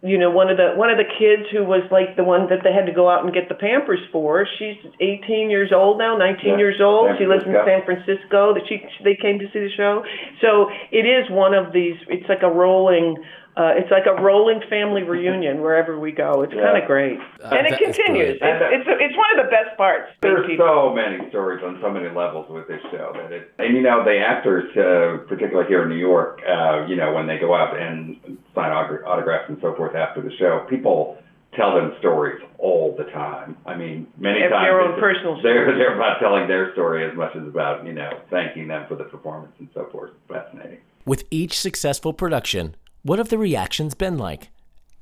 you 0.00 0.16
know 0.16 0.30
one 0.30 0.48
of 0.48 0.56
the 0.56 0.72
one 0.76 0.88
of 0.88 0.96
the 0.96 1.04
kids 1.20 1.52
who 1.52 1.64
was 1.64 1.82
like 1.92 2.16
the 2.16 2.24
one 2.24 2.48
that 2.48 2.60
they 2.64 2.72
had 2.72 2.86
to 2.86 2.92
go 2.92 3.10
out 3.10 3.22
and 3.22 3.34
get 3.34 3.50
the 3.50 3.54
Pampers 3.54 4.00
for. 4.10 4.48
She's 4.58 4.80
18 4.98 5.50
years 5.50 5.72
old 5.76 5.98
now, 5.98 6.16
19 6.16 6.52
Yeah. 6.52 6.56
years 6.56 6.80
old. 6.80 7.10
She 7.18 7.26
lives 7.26 7.44
in. 7.44 7.52
San 7.52 7.84
Francisco. 7.84 8.54
That 8.54 8.62
she 8.66 8.80
they 9.04 9.14
came 9.14 9.38
to 9.40 9.46
see 9.52 9.60
the 9.60 9.74
show, 9.76 10.02
so 10.40 10.70
it 10.90 11.04
is 11.04 11.28
one 11.28 11.52
of 11.52 11.74
these. 11.74 11.96
It's 12.08 12.30
like 12.30 12.42
a 12.42 12.50
rolling. 12.50 13.22
Uh, 13.56 13.72
it's 13.72 13.90
like 13.90 14.04
a 14.04 14.20
rolling 14.20 14.60
family 14.68 15.02
reunion 15.02 15.62
wherever 15.62 15.98
we 15.98 16.12
go. 16.12 16.42
It's 16.42 16.52
kind 16.52 16.76
of 16.76 16.86
great, 16.86 17.16
and 17.40 17.66
it 17.66 17.78
continues. 17.78 18.36
great. 18.36 18.52
It's, 18.52 18.84
it's 18.84 18.88
it's 19.00 19.16
one 19.16 19.32
of 19.32 19.46
the 19.46 19.50
best 19.50 19.72
parts. 19.78 20.12
There's 20.20 20.44
people. 20.46 20.66
so 20.68 20.92
many 20.94 21.24
stories 21.30 21.64
on 21.64 21.78
so 21.80 21.88
many 21.90 22.12
levels 22.12 22.44
with 22.50 22.68
this 22.68 22.82
show 22.92 23.16
that 23.16 23.32
it, 23.32 23.52
and 23.58 23.74
you 23.74 23.80
know, 23.80 24.04
the 24.04 24.18
actors, 24.20 24.68
uh, 24.76 25.24
particularly 25.26 25.66
here 25.68 25.84
in 25.84 25.88
New 25.88 25.96
York, 25.96 26.40
uh, 26.44 26.84
you 26.84 26.96
know, 26.96 27.14
when 27.14 27.26
they 27.26 27.38
go 27.38 27.54
out 27.54 27.80
and 27.80 28.20
sign 28.54 28.72
autographs 28.72 29.48
and 29.48 29.56
so 29.62 29.74
forth 29.74 29.96
after 29.96 30.20
the 30.20 30.36
show, 30.36 30.66
people 30.68 31.16
tell 31.56 31.74
them 31.74 31.96
stories 31.98 32.36
all 32.58 32.94
the 32.98 33.04
time. 33.04 33.56
I 33.64 33.74
mean, 33.74 34.06
many 34.18 34.42
Have 34.42 34.50
times 34.50 34.66
their 34.68 34.80
own 34.82 35.00
personal 35.00 35.40
they're 35.42 35.64
stories. 35.64 35.78
they're 35.78 35.96
about 35.96 36.20
telling 36.20 36.46
their 36.46 36.72
story 36.74 37.08
as 37.08 37.16
much 37.16 37.34
as 37.34 37.48
about 37.48 37.86
you 37.86 37.94
know 37.94 38.10
thanking 38.28 38.68
them 38.68 38.84
for 38.86 38.96
the 38.96 39.04
performance 39.04 39.52
and 39.58 39.68
so 39.72 39.88
forth. 39.90 40.10
Fascinating. 40.28 40.78
With 41.06 41.24
each 41.30 41.58
successful 41.58 42.12
production, 42.12 42.76
what 43.06 43.20
have 43.20 43.28
the 43.28 43.38
reactions 43.38 43.94
been 43.94 44.18
like? 44.18 44.48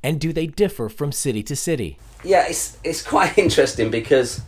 And 0.03 0.21
do 0.21 0.33
they 0.35 0.47
differ 0.47 0.91
from 0.91 1.11
city 1.13 1.43
to 1.45 1.57
city? 1.57 1.99
Yeah, 2.23 2.47
it's 2.47 2.77
it's 2.85 3.03
quite 3.03 3.39
interesting 3.45 3.91
because 3.91 4.43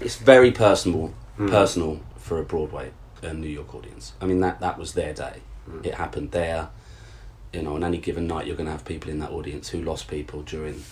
it's 0.00 0.16
very 0.16 0.52
personal, 0.52 1.12
personal 1.36 2.00
for 2.16 2.38
a 2.38 2.44
Broadway 2.44 2.90
and 3.22 3.40
New 3.40 3.48
York 3.48 3.74
audience. 3.74 4.12
I 4.20 4.26
mean 4.26 4.40
that 4.40 4.60
that 4.60 4.78
was 4.78 4.94
their 4.94 5.12
day. 5.12 5.40
It 5.82 5.94
happened 5.94 6.30
there. 6.30 6.68
You 7.52 7.62
know, 7.62 7.74
on 7.74 7.82
any 7.82 7.98
given 7.98 8.28
night, 8.28 8.46
you're 8.46 8.56
going 8.56 8.66
to 8.66 8.72
have 8.72 8.84
people 8.84 9.10
in 9.10 9.18
that 9.18 9.30
audience 9.32 9.68
who 9.70 9.82
lost 9.82 10.06
people 10.06 10.42
during 10.42 10.84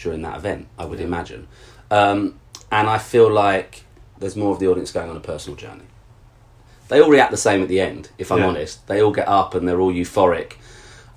during 0.00 0.22
that 0.22 0.36
event. 0.36 0.68
I 0.78 0.84
would 0.84 1.00
imagine, 1.00 1.48
um, 1.90 2.38
and 2.70 2.88
I 2.88 2.98
feel 2.98 3.28
like 3.30 3.82
there's 4.18 4.36
more 4.36 4.52
of 4.52 4.60
the 4.60 4.68
audience 4.68 4.92
going 4.92 5.10
on 5.10 5.16
a 5.16 5.20
personal 5.20 5.56
journey. 5.56 5.84
They 6.88 7.00
all 7.00 7.10
react 7.10 7.30
the 7.32 7.36
same 7.36 7.62
at 7.62 7.68
the 7.68 7.80
end. 7.80 8.10
If 8.18 8.30
I'm 8.30 8.38
Yeah. 8.38 8.46
honest, 8.48 8.86
they 8.86 9.02
all 9.02 9.12
get 9.12 9.26
up 9.28 9.54
and 9.54 9.66
they're 9.66 9.80
all 9.80 9.92
euphoric. 9.92 10.52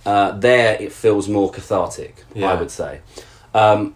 Uh, 0.06 0.32
there, 0.32 0.76
it 0.82 0.92
feels 0.92 1.28
more 1.30 1.50
cathartic. 1.52 2.24
I 2.36 2.54
would 2.56 2.72
say. 2.72 3.02
Um, 3.54 3.96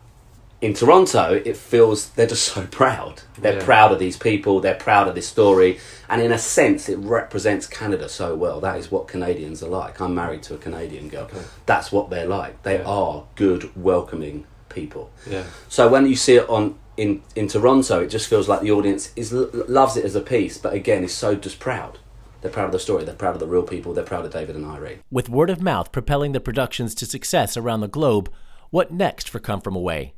in 0.60 0.74
Toronto, 0.74 1.39
it 1.46 1.56
feels 1.56 2.10
they're 2.12 2.26
just 2.28 2.46
so 2.54 2.65
proud. 2.67 3.22
They're 3.38 3.58
Yeah. 3.60 3.63
proud 3.65 3.91
of 3.91 4.00
these 4.00 4.17
people. 4.17 4.60
They're 4.60 4.76
proud 4.76 5.08
of 5.08 5.13
this 5.15 5.28
story, 5.28 5.80
and 6.10 6.22
in 6.22 6.32
a 6.32 6.39
sense, 6.39 6.89
it 6.89 6.98
represents 6.98 7.67
Canada 7.67 8.10
so 8.10 8.36
well. 8.36 8.60
That 8.60 8.78
is 8.80 8.89
what 8.91 9.08
Canadians 9.08 9.62
are 9.62 9.70
like. 9.70 10.00
I'm 10.02 10.15
married 10.15 10.41
to 10.43 10.56
a 10.56 10.58
Canadian 10.58 11.10
girl. 11.10 11.28
That's 11.65 11.91
what 11.91 12.10
they're 12.10 12.28
like. 12.28 12.63
They 12.63 12.78
Yeah. 12.80 12.86
are 12.86 13.24
good, 13.36 13.70
welcoming 13.76 14.46
people. 14.70 15.12
Yeah. 15.30 15.43
So 15.70 15.88
when 15.89 16.08
you 16.08 16.15
see 16.15 16.36
it 16.38 16.50
on 16.50 16.76
in 16.96 17.22
in 17.36 17.48
Toronto, 17.48 18.00
it 18.00 18.08
just 18.08 18.28
feels 18.28 18.48
like 18.50 18.62
the 18.62 18.72
audience 18.72 19.12
is 19.15 19.32
loves 19.34 19.96
it 19.98 20.06
as 20.06 20.15
a 20.15 20.22
piece, 20.22 20.58
but 20.58 20.74
again, 20.74 21.04
is 21.04 21.13
so 21.13 21.36
just 21.36 21.60
proud. 21.60 22.00
They're 22.41 22.52
proud 22.52 22.65
of 22.65 22.71
the 22.71 22.80
story. 22.80 23.04
They're 23.04 23.15
proud 23.15 23.34
of 23.34 23.39
the 23.39 23.47
real 23.47 23.63
people. 23.63 23.93
They're 23.93 24.04
proud 24.04 24.26
of 24.26 24.32
David 24.32 24.56
and 24.56 24.65
Irene. 24.65 25.00
With 25.10 25.30
word 25.30 25.50
of 25.50 25.62
mouth 25.62 25.91
propelling 25.91 26.34
the 26.34 26.39
productions 26.39 26.93
to 26.95 27.06
success 27.06 27.58
around 27.58 27.82
the 27.82 27.88
globe, 27.88 28.32
what 28.69 28.91
next 28.91 29.30
for 29.30 29.39
Come 29.39 29.62
From 29.62 29.76
Away? 29.76 30.13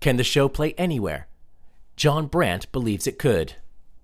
Can 0.00 0.16
the 0.16 0.24
show 0.24 0.48
play 0.48 0.74
anywhere? 0.78 1.26
John 1.96 2.26
Brandt 2.26 2.70
believes 2.72 3.06
it 3.06 3.18
could. 3.18 3.54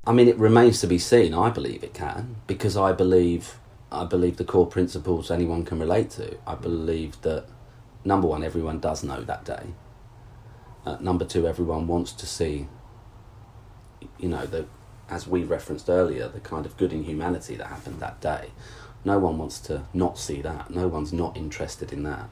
I 0.07 0.12
mean, 0.12 0.29
it 0.29 0.37
remains 0.37 0.81
to 0.81 0.87
be 0.87 0.98
seen. 0.98 1.33
I 1.33 1.48
believe 1.48 1.83
it 1.83 1.94
can 1.94 2.37
because 2.46 2.77
I 2.77 2.92
believe 2.92 3.59
I 3.90 4.05
believe 4.05 4.37
the 4.37 4.44
core 4.44 4.66
principles 4.66 5.31
anyone 5.31 5.64
can 5.64 5.79
relate 5.79 6.11
to. 6.11 6.37
I 6.46 6.57
believe 6.57 7.20
that 7.22 7.46
number 8.05 8.27
one, 8.27 8.42
everyone 8.42 8.81
does 8.81 9.05
know 9.05 9.22
that 9.22 9.44
day. 9.44 9.74
Uh, 10.85 10.96
number 11.00 11.24
two, 11.24 11.46
everyone 11.46 11.87
wants 11.87 12.12
to 12.12 12.27
see. 12.27 12.66
You 14.18 14.29
know, 14.29 14.44
the 14.44 14.66
as 15.09 15.27
we 15.27 15.45
referenced 15.45 15.88
earlier, 15.88 16.29
the 16.29 16.40
kind 16.40 16.67
of 16.67 16.77
good 16.77 16.93
in 16.93 17.05
humanity 17.05 17.57
that 17.57 17.67
happened 17.67 18.01
that 18.01 18.21
day. 18.21 18.51
No 19.05 19.19
one 19.19 19.38
wants 19.38 19.61
to 19.61 19.83
not 19.93 20.19
see 20.19 20.40
that. 20.43 20.71
No 20.71 20.88
one's 20.88 21.12
not 21.12 21.37
interested 21.37 21.93
in 21.93 22.03
that. 22.05 22.29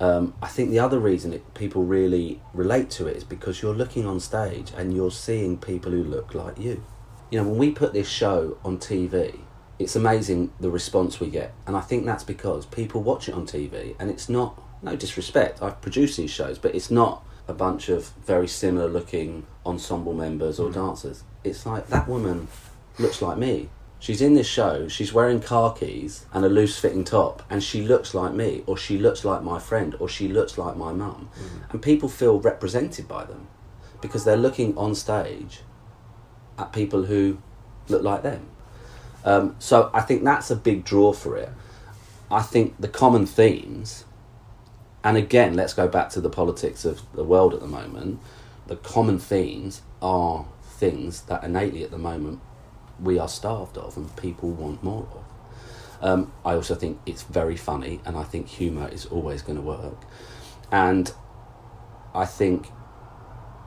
Um, 0.00 0.34
I 0.42 0.48
think 0.48 0.70
the 0.70 0.80
other 0.80 0.98
reason 0.98 1.32
it, 1.32 1.54
people 1.54 1.84
really 1.84 2.40
relate 2.52 2.90
to 2.90 3.06
it 3.06 3.16
is 3.16 3.24
because 3.24 3.62
you're 3.62 3.74
looking 3.74 4.04
on 4.04 4.18
stage 4.18 4.72
and 4.76 4.92
you're 4.92 5.12
seeing 5.12 5.58
people 5.58 5.92
who 5.92 6.02
look 6.02 6.34
like 6.34 6.58
you. 6.58 6.84
You 7.30 7.40
know, 7.40 7.48
when 7.48 7.56
we 7.56 7.70
put 7.70 7.92
this 7.92 8.08
show 8.08 8.58
on 8.64 8.78
TV, 8.78 9.38
it's 9.78 9.94
amazing 9.94 10.52
the 10.58 10.70
response 10.70 11.20
we 11.20 11.30
get. 11.30 11.54
And 11.68 11.76
I 11.76 11.80
think 11.80 12.04
that's 12.04 12.24
because 12.24 12.66
people 12.66 13.00
watch 13.02 13.28
it 13.28 13.34
on 13.34 13.46
TV 13.46 13.94
and 14.00 14.10
it's 14.10 14.28
not, 14.28 14.60
no 14.82 14.96
disrespect, 14.96 15.62
I've 15.62 15.80
produced 15.80 16.16
these 16.16 16.32
shows, 16.32 16.58
but 16.58 16.74
it's 16.74 16.90
not 16.90 17.24
a 17.52 17.54
bunch 17.54 17.90
of 17.90 18.08
very 18.24 18.48
similar 18.48 18.88
looking 18.88 19.46
ensemble 19.66 20.14
members 20.14 20.58
or 20.58 20.70
dancers. 20.70 21.22
It's 21.44 21.66
like 21.66 21.88
that 21.88 22.08
woman 22.08 22.48
looks 22.98 23.20
like 23.20 23.36
me. 23.36 23.68
She's 23.98 24.22
in 24.22 24.34
this 24.34 24.48
show, 24.48 24.88
she's 24.88 25.12
wearing 25.12 25.40
khakis 25.40 26.26
and 26.32 26.44
a 26.44 26.48
loose 26.48 26.76
fitting 26.78 27.04
top, 27.04 27.42
and 27.48 27.62
she 27.62 27.82
looks 27.82 28.14
like 28.14 28.32
me, 28.32 28.64
or 28.66 28.76
she 28.76 28.98
looks 28.98 29.24
like 29.24 29.42
my 29.42 29.60
friend, 29.60 29.94
or 30.00 30.08
she 30.08 30.26
looks 30.26 30.58
like 30.58 30.76
my 30.76 30.92
mum. 30.92 31.28
And 31.70 31.80
people 31.80 32.08
feel 32.08 32.40
represented 32.40 33.06
by 33.06 33.24
them 33.24 33.46
because 34.00 34.24
they're 34.24 34.36
looking 34.36 34.76
on 34.76 34.94
stage 34.94 35.60
at 36.58 36.72
people 36.72 37.04
who 37.04 37.38
look 37.88 38.02
like 38.02 38.22
them. 38.22 38.48
Um, 39.24 39.54
so 39.60 39.90
I 39.94 40.00
think 40.00 40.24
that's 40.24 40.50
a 40.50 40.56
big 40.56 40.84
draw 40.84 41.12
for 41.12 41.36
it. 41.36 41.50
I 42.30 42.42
think 42.42 42.80
the 42.80 42.88
common 42.88 43.26
themes, 43.26 44.04
and 45.04 45.16
again, 45.16 45.54
let's 45.54 45.74
go 45.74 45.88
back 45.88 46.10
to 46.10 46.20
the 46.20 46.30
politics 46.30 46.84
of 46.84 47.00
the 47.14 47.24
world 47.24 47.54
at 47.54 47.60
the 47.60 47.66
moment. 47.66 48.20
The 48.66 48.76
common 48.76 49.18
themes 49.18 49.82
are 50.00 50.46
things 50.62 51.22
that 51.22 51.44
innately 51.44 51.82
at 51.84 51.90
the 51.90 51.98
moment 51.98 52.40
we 53.00 53.18
are 53.18 53.28
starved 53.28 53.76
of 53.78 53.96
and 53.96 54.14
people 54.16 54.50
want 54.50 54.82
more 54.82 55.08
of. 55.12 55.24
Um, 56.02 56.32
I 56.44 56.54
also 56.54 56.74
think 56.74 56.98
it's 57.06 57.22
very 57.22 57.56
funny, 57.56 58.00
and 58.04 58.16
I 58.16 58.24
think 58.24 58.48
humour 58.48 58.88
is 58.88 59.06
always 59.06 59.40
going 59.40 59.56
to 59.56 59.62
work. 59.62 60.04
And 60.72 61.12
I 62.14 62.24
think 62.26 62.66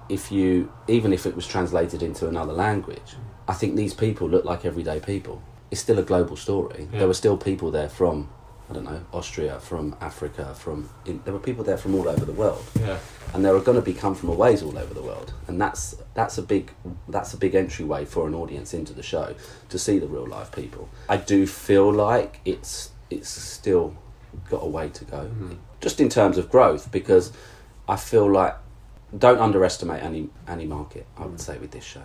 if 0.09 0.31
you, 0.31 0.71
even 0.87 1.13
if 1.13 1.25
it 1.25 1.35
was 1.35 1.47
translated 1.47 2.03
into 2.03 2.27
another 2.27 2.53
language, 2.53 3.15
I 3.47 3.53
think 3.53 3.75
these 3.75 3.93
people 3.93 4.27
look 4.27 4.43
like 4.43 4.65
everyday 4.65 4.99
people. 4.99 5.41
It's 5.71 5.81
still 5.81 5.97
a 5.97 6.03
global 6.03 6.35
story. 6.35 6.87
Yeah. 6.91 6.99
There 6.99 7.07
were 7.07 7.13
still 7.13 7.37
people 7.37 7.71
there 7.71 7.89
from, 7.89 8.29
I 8.69 8.73
don't 8.73 8.83
know, 8.83 9.01
Austria, 9.13 9.59
from 9.59 9.95
Africa, 10.01 10.55
from 10.55 10.89
in, 11.05 11.21
there 11.23 11.33
were 11.33 11.39
people 11.39 11.63
there 11.63 11.77
from 11.77 11.93
all 11.93 12.07
over 12.07 12.25
the 12.25 12.31
world 12.31 12.65
Yeah. 12.79 12.97
and 13.33 13.45
there 13.45 13.55
are 13.55 13.59
going 13.59 13.75
to 13.77 13.81
be 13.81 13.93
come 13.93 14.15
from 14.15 14.29
aways 14.29 14.63
all 14.63 14.77
over 14.77 14.93
the 14.93 15.03
world, 15.03 15.33
and 15.47 15.61
that's 15.61 15.95
that's 16.13 16.37
a 16.37 16.41
big 16.41 16.71
that's 17.07 17.33
a 17.33 17.37
big 17.37 17.53
entryway 17.53 18.05
for 18.05 18.27
an 18.27 18.33
audience 18.33 18.73
into 18.73 18.93
the 18.93 19.03
show 19.03 19.35
to 19.69 19.77
see 19.77 19.99
the 19.99 20.07
real 20.07 20.27
life 20.27 20.51
people. 20.51 20.89
I 21.07 21.17
do 21.17 21.45
feel 21.45 21.91
like 21.93 22.41
it's 22.45 22.91
it's 23.09 23.29
still 23.29 23.95
got 24.49 24.63
a 24.63 24.67
way 24.67 24.89
to 24.89 25.05
go, 25.05 25.17
mm-hmm. 25.25 25.53
just 25.79 25.99
in 26.01 26.09
terms 26.09 26.37
of 26.37 26.49
growth, 26.49 26.91
because 26.91 27.31
I 27.87 27.97
feel 27.97 28.31
like 28.31 28.55
don't 29.15 29.39
underestimate 29.39 30.01
any 30.03 30.29
any 30.47 30.65
market. 30.65 31.05
I 31.17 31.25
would 31.25 31.35
mm. 31.35 31.41
say 31.41 31.57
with 31.57 31.71
this 31.71 31.83
show. 31.83 32.03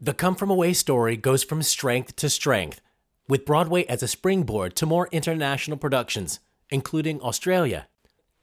The 0.00 0.14
Come 0.14 0.36
From 0.36 0.50
Away 0.50 0.74
story 0.74 1.16
goes 1.16 1.42
from 1.42 1.60
strength 1.62 2.14
to 2.16 2.28
strength, 2.28 2.80
with 3.28 3.44
Broadway 3.44 3.84
as 3.84 4.02
a 4.02 4.08
springboard 4.08 4.74
to 4.76 4.86
more 4.86 5.08
international 5.12 5.76
productions, 5.76 6.40
including 6.70 7.20
Australia. 7.20 7.88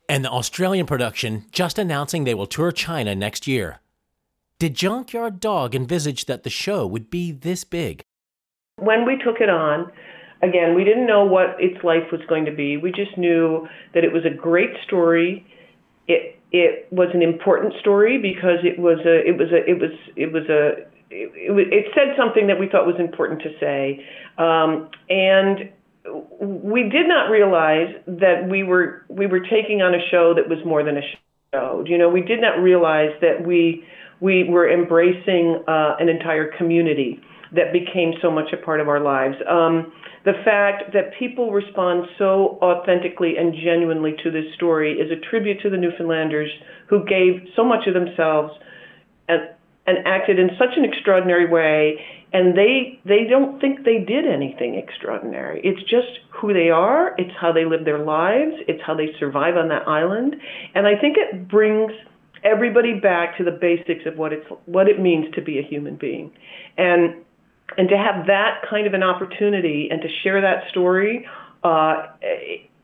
And 0.07 0.23
the 0.23 0.31
Australian 0.31 0.85
production 0.85 1.45
just 1.51 1.79
announcing 1.79 2.23
they 2.23 2.35
will 2.35 2.47
tour 2.47 2.71
China 2.71 3.15
next 3.15 3.47
year. 3.47 3.79
Did 4.59 4.75
Junkyard 4.75 5.39
Dog 5.39 5.75
envisage 5.75 6.25
that 6.25 6.43
the 6.43 6.49
show 6.49 6.85
would 6.85 7.09
be 7.09 7.31
this 7.31 7.63
big? 7.63 8.03
when 8.77 9.05
we 9.05 9.17
took 9.17 9.39
it 9.39 9.49
on, 9.49 9.91
again, 10.41 10.75
we 10.75 10.83
didn't 10.83 11.07
know 11.07 11.25
what 11.25 11.55
its 11.59 11.83
life 11.83 12.11
was 12.11 12.21
going 12.27 12.45
to 12.45 12.51
be. 12.51 12.77
We 12.77 12.91
just 12.91 13.17
knew 13.17 13.67
that 13.93 14.03
it 14.03 14.11
was 14.11 14.25
a 14.25 14.29
great 14.29 14.71
story. 14.85 15.45
It 16.07 16.39
it 16.51 16.87
was 16.91 17.09
an 17.13 17.21
important 17.21 17.73
story 17.79 18.17
because 18.17 18.59
it 18.63 18.79
was 18.79 18.99
a 19.05 19.27
it 19.27 19.37
was 19.37 19.51
a 19.51 19.69
it 19.69 19.79
was 19.79 19.91
it 20.15 20.31
was 20.31 20.43
a 20.49 20.85
it, 21.09 21.31
it, 21.71 21.85
said 21.93 22.15
something 22.17 22.47
that 22.47 22.59
we 22.59 22.67
thought 22.67 22.85
was 22.85 22.99
important 22.99 23.41
to 23.43 23.49
say, 23.59 24.03
um, 24.37 24.89
and 25.09 25.69
we 26.39 26.83
did 26.83 27.07
not 27.07 27.29
realize 27.29 27.93
that 28.05 28.47
we 28.49 28.63
were 28.63 29.05
we 29.09 29.27
were 29.27 29.39
taking 29.39 29.81
on 29.81 29.93
a 29.93 29.99
show 30.11 30.33
that 30.35 30.49
was 30.49 30.59
more 30.65 30.83
than 30.83 30.97
a 30.97 31.01
show. 31.53 31.83
You 31.85 31.97
know, 31.97 32.09
we 32.09 32.21
did 32.21 32.41
not 32.41 32.61
realize 32.61 33.11
that 33.21 33.45
we 33.45 33.83
we 34.19 34.43
were 34.43 34.69
embracing 34.69 35.63
uh, 35.67 35.95
an 35.99 36.09
entire 36.09 36.51
community 36.57 37.19
that 37.53 37.71
became 37.71 38.13
so 38.21 38.31
much 38.31 38.51
a 38.53 38.57
part 38.57 38.79
of 38.79 38.87
our 38.87 38.99
lives. 38.99 39.35
Um, 39.49 39.91
the 40.25 40.33
fact 40.43 40.93
that 40.93 41.13
people 41.19 41.51
respond 41.51 42.07
so 42.17 42.57
authentically 42.61 43.37
and 43.37 43.53
genuinely 43.53 44.15
to 44.23 44.31
this 44.31 44.45
story 44.55 44.93
is 44.93 45.11
a 45.11 45.29
tribute 45.29 45.61
to 45.61 45.69
the 45.69 45.77
Newfoundlanders 45.77 46.49
who 46.89 47.05
gave 47.05 47.47
so 47.55 47.63
much 47.63 47.87
of 47.87 47.93
themselves 47.93 48.51
and 49.27 49.54
and 49.87 49.99
acted 50.05 50.39
in 50.39 50.49
such 50.57 50.77
an 50.77 50.85
extraordinary 50.85 51.47
way 51.47 51.99
and 52.33 52.57
they 52.57 52.99
they 53.05 53.25
don't 53.29 53.61
think 53.61 53.85
they 53.85 53.99
did 53.99 54.25
anything 54.25 54.75
extraordinary. 54.75 55.61
It's 55.63 55.81
just 55.81 56.19
who 56.29 56.53
they 56.53 56.69
are 56.69 57.15
it's 57.17 57.35
how 57.39 57.51
they 57.51 57.65
live 57.65 57.85
their 57.85 57.99
lives 57.99 58.53
it's 58.67 58.81
how 58.85 58.95
they 58.95 59.09
survive 59.19 59.55
on 59.55 59.69
that 59.69 59.87
island 59.87 60.35
and 60.73 60.85
i 60.85 60.99
think 60.99 61.17
it 61.17 61.47
brings 61.47 61.91
everybody 62.45 62.93
back 62.99 63.37
to 63.37 63.43
the 63.43 63.51
basics 63.51 64.05
of 64.05 64.17
what 64.17 64.31
it's 64.31 64.45
what 64.65 64.87
it 64.87 65.01
means 65.01 65.33
to 65.33 65.41
be 65.41 65.59
a 65.59 65.63
human 65.63 65.95
being. 65.95 66.31
And 66.77 67.15
and 67.77 67.89
to 67.89 67.97
have 67.97 68.27
that 68.27 68.61
kind 68.69 68.85
of 68.85 68.93
an 68.93 69.01
opportunity 69.01 69.89
and 69.91 69.99
to 70.01 70.07
share 70.23 70.39
that 70.39 70.69
story 70.69 71.27
uh, 71.63 72.07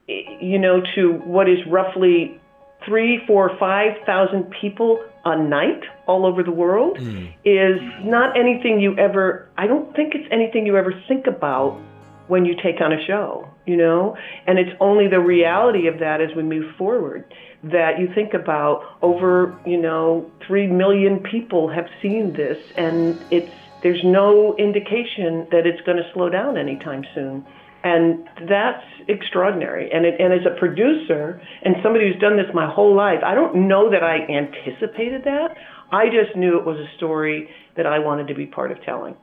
you 0.07 0.57
know 0.57 0.81
to 0.95 1.13
what 1.23 1.47
is 1.47 1.59
roughly 1.67 2.40
three, 2.85 3.21
four, 3.27 3.55
five 3.59 3.93
thousand 4.05 4.51
people 4.61 5.03
a 5.23 5.37
night 5.37 5.83
all 6.07 6.25
over 6.25 6.43
the 6.43 6.51
world 6.51 6.97
hmm. 6.97 7.27
is 7.45 7.79
not 8.03 8.37
anything 8.37 8.79
you 8.79 8.97
ever. 8.97 9.49
I 9.57 9.67
don't 9.67 9.95
think 9.95 10.15
it's 10.15 10.27
anything 10.31 10.65
you 10.65 10.77
ever 10.77 10.93
think 11.07 11.27
about 11.27 11.79
when 12.27 12.45
you 12.45 12.55
take 12.55 12.79
on 12.81 12.93
a 12.93 13.05
show, 13.05 13.47
you 13.65 13.77
know. 13.77 14.17
And 14.47 14.57
it's 14.57 14.71
only 14.79 15.07
the 15.07 15.19
reality 15.19 15.87
of 15.87 15.99
that 15.99 16.21
as 16.21 16.35
we 16.35 16.43
move 16.43 16.75
forward 16.77 17.31
that 17.63 17.99
you 17.99 18.07
think 18.15 18.33
about 18.33 18.97
over, 19.01 19.55
you 19.65 19.77
know, 19.79 20.31
3 20.47 20.67
million 20.67 21.19
people 21.19 21.69
have 21.69 21.87
seen 22.01 22.33
this 22.33 22.57
and 22.75 23.21
it's 23.29 23.51
there's 23.83 24.03
no 24.03 24.55
indication 24.57 25.47
that 25.51 25.65
it's 25.65 25.81
going 25.81 25.97
to 25.97 26.09
slow 26.13 26.29
down 26.29 26.55
anytime 26.55 27.03
soon. 27.15 27.45
And 27.83 28.27
that's 28.47 28.83
extraordinary. 29.07 29.91
And, 29.91 30.05
it, 30.05 30.19
and 30.19 30.31
as 30.31 30.45
a 30.45 30.57
producer 30.59 31.41
and 31.63 31.75
somebody 31.81 32.11
who's 32.11 32.21
done 32.21 32.37
this 32.37 32.45
my 32.53 32.71
whole 32.71 32.95
life, 32.95 33.19
I 33.25 33.33
don't 33.33 33.67
know 33.67 33.89
that 33.89 34.03
I 34.03 34.17
anticipated 34.19 35.23
that. 35.23 35.57
I 35.91 36.05
just 36.05 36.35
knew 36.35 36.59
it 36.59 36.65
was 36.65 36.77
a 36.77 36.95
story 36.97 37.49
that 37.75 37.87
I 37.87 37.99
wanted 37.99 38.27
to 38.27 38.35
be 38.35 38.45
part 38.45 38.71
of 38.71 38.81
telling. 38.83 39.15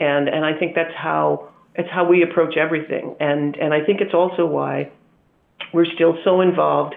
And, 0.00 0.28
and 0.28 0.44
I 0.44 0.58
think 0.58 0.74
that's 0.74 0.94
how, 0.96 1.50
it's 1.74 1.90
how 1.90 2.08
we 2.08 2.22
approach 2.22 2.56
everything. 2.56 3.16
And, 3.20 3.54
and 3.56 3.74
I 3.74 3.84
think 3.84 4.00
it's 4.00 4.14
also 4.14 4.46
why 4.46 4.90
we're 5.74 5.84
still 5.94 6.16
so 6.24 6.40
involved 6.40 6.94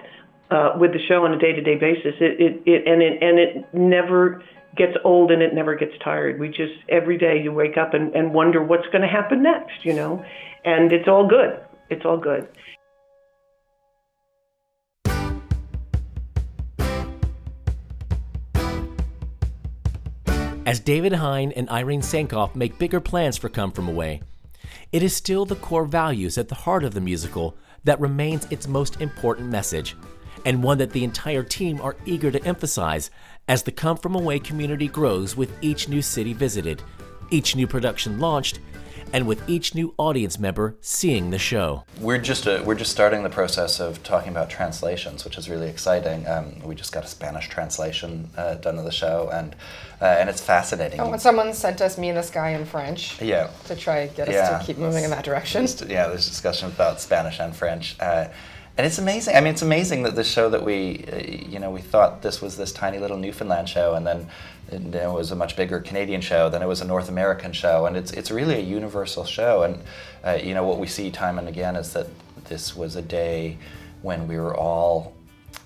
uh, 0.50 0.72
with 0.78 0.92
the 0.92 1.00
show 1.06 1.24
on 1.26 1.34
a 1.34 1.38
day-to-day 1.38 1.76
basis. 1.76 2.14
It, 2.18 2.40
it, 2.40 2.62
it, 2.66 2.86
and 2.86 3.02
it, 3.02 3.22
and 3.22 3.38
it 3.38 3.74
never 3.74 4.42
gets 4.76 4.92
old 5.04 5.30
and 5.30 5.42
it 5.42 5.54
never 5.54 5.74
gets 5.74 5.92
tired. 6.02 6.38
We 6.38 6.48
just 6.48 6.72
every 6.88 7.18
day 7.18 7.42
you 7.42 7.52
wake 7.52 7.76
up 7.76 7.92
and, 7.92 8.14
and 8.14 8.32
wonder 8.32 8.62
what's 8.62 8.86
going 8.86 9.02
to 9.02 9.08
happen 9.08 9.42
next, 9.42 9.84
you 9.84 9.92
know, 9.92 10.24
and 10.64 10.92
it's 10.92 11.08
all 11.08 11.26
good. 11.26 11.60
It's 11.88 12.04
all 12.04 12.18
good. 12.18 12.48
As 20.66 20.78
David 20.78 21.14
Hein 21.14 21.52
and 21.56 21.68
Irene 21.68 22.00
Sankoff 22.00 22.54
make 22.54 22.78
bigger 22.78 23.00
plans 23.00 23.36
for 23.36 23.48
Come 23.48 23.72
From 23.72 23.88
Away, 23.88 24.22
it 24.92 25.02
is 25.02 25.16
still 25.16 25.44
the 25.44 25.56
core 25.56 25.84
values 25.84 26.38
at 26.38 26.48
the 26.48 26.54
heart 26.54 26.84
of 26.84 26.94
the 26.94 27.00
musical 27.00 27.56
that 27.82 27.98
remains 27.98 28.46
its 28.50 28.68
most 28.68 29.00
important 29.00 29.48
message, 29.48 29.96
and 30.44 30.62
one 30.62 30.78
that 30.78 30.90
the 30.90 31.02
entire 31.02 31.42
team 31.42 31.80
are 31.80 31.96
eager 32.04 32.30
to 32.30 32.44
emphasize 32.44 33.10
as 33.48 33.64
the 33.64 33.72
Come 33.72 33.96
From 33.96 34.14
Away 34.14 34.38
community 34.38 34.86
grows 34.86 35.36
with 35.36 35.52
each 35.60 35.88
new 35.88 36.02
city 36.02 36.34
visited, 36.34 36.82
each 37.30 37.56
new 37.56 37.66
production 37.66 38.20
launched, 38.20 38.60
and 39.12 39.26
with 39.26 39.48
each 39.48 39.74
new 39.74 39.94
audience 39.98 40.38
member 40.38 40.76
seeing 40.80 41.30
the 41.30 41.38
show. 41.38 41.84
We're 42.00 42.18
just 42.18 42.46
uh, 42.46 42.62
we're 42.64 42.74
just 42.74 42.92
starting 42.92 43.22
the 43.22 43.30
process 43.30 43.80
of 43.80 44.02
talking 44.02 44.30
about 44.30 44.50
translations, 44.50 45.24
which 45.24 45.36
is 45.38 45.48
really 45.48 45.68
exciting. 45.68 46.26
Um, 46.26 46.60
we 46.64 46.74
just 46.74 46.92
got 46.92 47.04
a 47.04 47.08
Spanish 47.08 47.48
translation 47.48 48.30
uh, 48.36 48.54
done 48.54 48.78
of 48.78 48.84
the 48.84 48.92
show, 48.92 49.28
and 49.32 49.54
uh, 50.00 50.04
and 50.06 50.28
it's 50.28 50.40
fascinating. 50.40 51.00
Oh, 51.00 51.12
and 51.12 51.20
someone 51.20 51.52
sent 51.52 51.80
us 51.80 51.98
Me 51.98 52.08
and 52.08 52.18
the 52.18 52.22
Sky 52.22 52.50
in 52.50 52.64
French. 52.64 53.20
Yeah. 53.20 53.50
To 53.66 53.76
try 53.76 54.06
to 54.06 54.14
get 54.14 54.28
us 54.28 54.34
Yeah. 54.34 54.58
to 54.58 54.64
keep 54.64 54.78
moving 54.78 55.04
in 55.04 55.10
that 55.10 55.24
direction. 55.24 55.66
Yeah, 55.88 56.08
there's 56.08 56.28
discussion 56.28 56.68
about 56.68 57.00
Spanish 57.00 57.40
and 57.40 57.54
French. 57.54 57.96
Uh, 58.00 58.28
and 58.80 58.86
it's 58.86 58.96
amazing. 58.96 59.36
I 59.36 59.40
mean, 59.42 59.52
it's 59.52 59.60
amazing 59.60 60.04
that 60.04 60.16
this 60.16 60.26
show 60.26 60.48
that 60.48 60.64
we, 60.64 61.04
uh, 61.12 61.18
you 61.18 61.58
know, 61.58 61.70
we 61.70 61.82
thought 61.82 62.22
this 62.22 62.40
was 62.40 62.56
this 62.56 62.72
tiny 62.72 62.96
little 62.96 63.18
Newfoundland 63.18 63.68
show, 63.68 63.94
and 63.94 64.06
then 64.06 64.26
then 64.70 65.10
it 65.10 65.12
was 65.12 65.32
a 65.32 65.36
much 65.36 65.54
bigger 65.54 65.80
Canadian 65.80 66.22
show. 66.22 66.48
Then 66.48 66.62
it 66.62 66.66
was 66.66 66.80
a 66.80 66.86
North 66.86 67.10
American 67.10 67.52
show, 67.52 67.84
and 67.84 67.94
it's 67.94 68.10
it's 68.12 68.30
really 68.30 68.54
a 68.54 68.62
universal 68.62 69.26
show. 69.26 69.64
And 69.64 69.82
uh, 70.24 70.38
you 70.42 70.54
know 70.54 70.64
what 70.64 70.78
we 70.78 70.86
see 70.86 71.10
time 71.10 71.38
and 71.38 71.46
again 71.46 71.76
is 71.76 71.92
that 71.92 72.06
this 72.44 72.74
was 72.74 72.96
a 72.96 73.02
day 73.02 73.58
when 74.00 74.26
we 74.26 74.38
were 74.38 74.56
all 74.56 75.12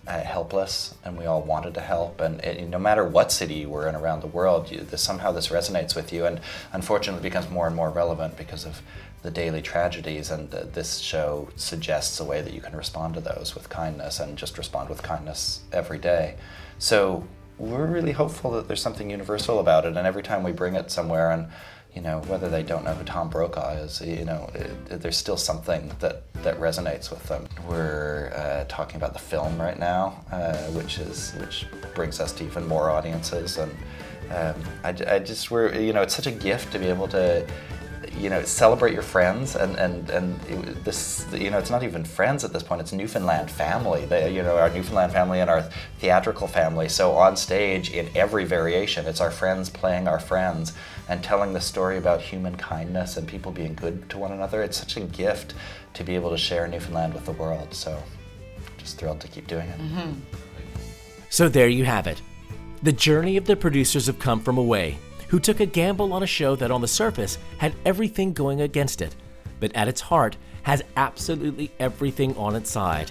uh, 0.07 0.21
helpless 0.21 0.95
and 1.05 1.17
we 1.17 1.25
all 1.25 1.41
wanted 1.41 1.73
to 1.75 1.81
help 1.81 2.21
and, 2.21 2.41
it, 2.41 2.69
no 2.69 2.79
matter 2.79 3.05
what 3.05 3.33
city 3.33 3.55
you 3.55 3.71
were 3.71 3.89
in 3.89 3.95
around 3.95 4.21
the 4.21 4.27
world 4.27 4.71
you, 4.71 4.87
somehow 4.97 5.33
this 5.33 5.49
resonates 5.49 5.97
with 5.97 6.13
you 6.13 6.27
and 6.27 6.41
unfortunately 6.73 7.23
becomes 7.23 7.49
more 7.49 7.67
and 7.67 7.75
more 7.75 7.89
relevant 7.89 8.37
because 8.37 8.67
of 8.67 8.83
the 9.25 9.31
daily 9.31 9.63
tragedies 9.63 10.31
and 10.31 10.55
uh, 10.55 10.65
this 10.75 10.99
show 10.99 11.49
suggests 11.57 12.21
a 12.21 12.25
way 12.25 12.43
that 12.43 12.53
you 12.53 12.61
can 12.61 12.77
respond 12.77 13.15
to 13.15 13.23
those 13.23 13.55
with 13.55 13.71
kindness 13.71 14.21
and 14.21 14.37
just 14.37 14.59
respond 14.59 14.91
with 14.91 15.03
kindness 15.03 15.63
every 15.73 15.99
day. 15.99 16.37
So 16.79 17.27
we're 17.57 17.87
really 17.87 18.13
hopeful 18.13 18.51
that 18.51 18.69
there's 18.69 18.83
something 18.83 19.09
universal 19.09 19.61
about 19.61 19.87
it 19.87 19.97
and 19.97 20.07
every 20.07 20.23
time 20.23 20.43
we 20.43 20.53
bring 20.53 20.75
it 20.75 20.91
somewhere 20.91 21.31
and 21.31 21.49
you 21.95 22.03
know 22.03 22.19
whether 22.27 22.51
they 22.51 22.63
don't 22.63 22.85
know 22.85 22.93
who 22.93 23.05
Tom 23.05 23.31
Brokaw 23.31 23.71
is 23.77 24.03
you 24.03 24.27
know 24.27 24.51
it, 24.55 25.01
there's 25.01 25.17
still 25.17 25.39
something 25.39 25.91
that 26.01 26.31
that 26.43 26.61
resonates 26.61 27.11
with 27.11 27.23
them. 27.29 27.49
We're 27.67 28.31
uh, 28.37 28.65
talking 28.69 28.97
about 28.97 29.15
the 29.15 29.21
film 29.21 29.59
right 29.59 29.79
now 29.79 30.23
uh, 30.33 30.65
which 30.73 30.99
is 30.99 31.33
which 31.41 31.65
brings 31.95 32.21
us 32.21 32.31
to 32.33 32.45
even 32.45 32.67
more 32.67 32.91
audiences 32.91 33.57
and 33.57 33.73
um, 34.31 34.63
I, 34.83 35.15
I 35.15 35.19
just 35.19 35.51
we're 35.51 35.73
you 35.75 35.95
know 35.95 36.03
it's 36.03 36.15
such 36.15 36.27
a 36.27 36.33
gift 36.33 36.73
to 36.73 36.79
be 36.79 36.87
able 36.87 37.09
to 37.09 37.47
you 38.19 38.31
know 38.31 38.43
celebrate 38.43 38.93
your 38.93 39.03
friends 39.03 39.57
and 39.57 39.77
and 39.77 40.09
and 40.11 40.41
this 40.85 41.27
you 41.33 41.51
know 41.51 41.59
it's 41.59 41.71
not 41.71 41.83
even 41.83 42.05
friends 42.05 42.45
at 42.45 42.53
this 42.53 42.63
point 42.63 42.81
it's 42.81 42.93
Newfoundland 42.93 43.51
family. 43.51 44.05
They, 44.07 44.35
you 44.35 44.43
know 44.43 44.57
our 44.57 44.71
Newfoundland 44.71 45.13
family 45.13 45.41
and 45.41 45.51
our 45.51 45.63
theatrical 45.99 46.47
family. 46.47 46.89
So 46.89 47.13
on 47.13 47.37
stage 47.37 47.91
in 47.91 48.09
every 48.15 48.45
variation 48.45 49.07
it's 49.07 49.21
our 49.21 49.31
friends 49.31 49.69
playing 49.69 50.09
our 50.09 50.21
friends 50.21 50.73
and 51.09 51.23
telling 51.23 51.53
the 51.53 51.61
story 51.61 51.99
about 51.99 52.21
human 52.21 52.57
kindness 52.57 53.17
and 53.17 53.27
people 53.27 53.53
being 53.53 53.75
good 53.75 54.09
to 54.11 54.19
one 54.19 54.33
another. 54.33 54.63
It's 54.63 54.79
such 54.79 54.97
a 54.97 55.01
gift 55.01 55.55
to 55.95 56.05
be 56.05 56.15
able 56.15 56.31
to 56.31 56.39
share 56.39 56.67
Newfoundland 56.69 57.15
with 57.15 57.27
the 57.27 57.33
world. 57.33 57.75
So 57.75 58.03
just 58.79 58.99
thrilled 58.99 59.21
to 59.21 59.29
keep 59.29 59.47
doing 59.47 59.69
it. 59.69 59.79
Mm-hmm. 59.81 60.13
So 61.31 61.49
there 61.49 61.69
you 61.69 61.85
have 61.85 62.07
it. 62.07 62.21
The 62.83 62.93
journey 62.93 63.37
of 63.37 63.47
the 63.47 63.57
producers 63.57 64.09
of 64.09 64.19
Come 64.19 64.41
From 64.41 64.59
Away, 64.59 64.99
who 65.35 65.41
took 65.41 65.59
a 65.59 65.67
gamble 65.67 66.13
on 66.13 66.23
a 66.23 66.29
show 66.29 66.55
that 66.55 66.71
on 66.71 66.81
the 66.81 66.87
surface 66.87 67.39
had 67.59 67.75
everything 67.85 68.33
going 68.33 68.61
against 68.61 69.03
it, 69.03 69.17
but 69.59 69.75
at 69.75 69.89
its 69.89 70.01
heart 70.01 70.37
has 70.63 70.81
absolutely 70.97 71.73
everything 71.81 72.37
on 72.37 72.55
its 72.55 72.71
side. 72.71 73.11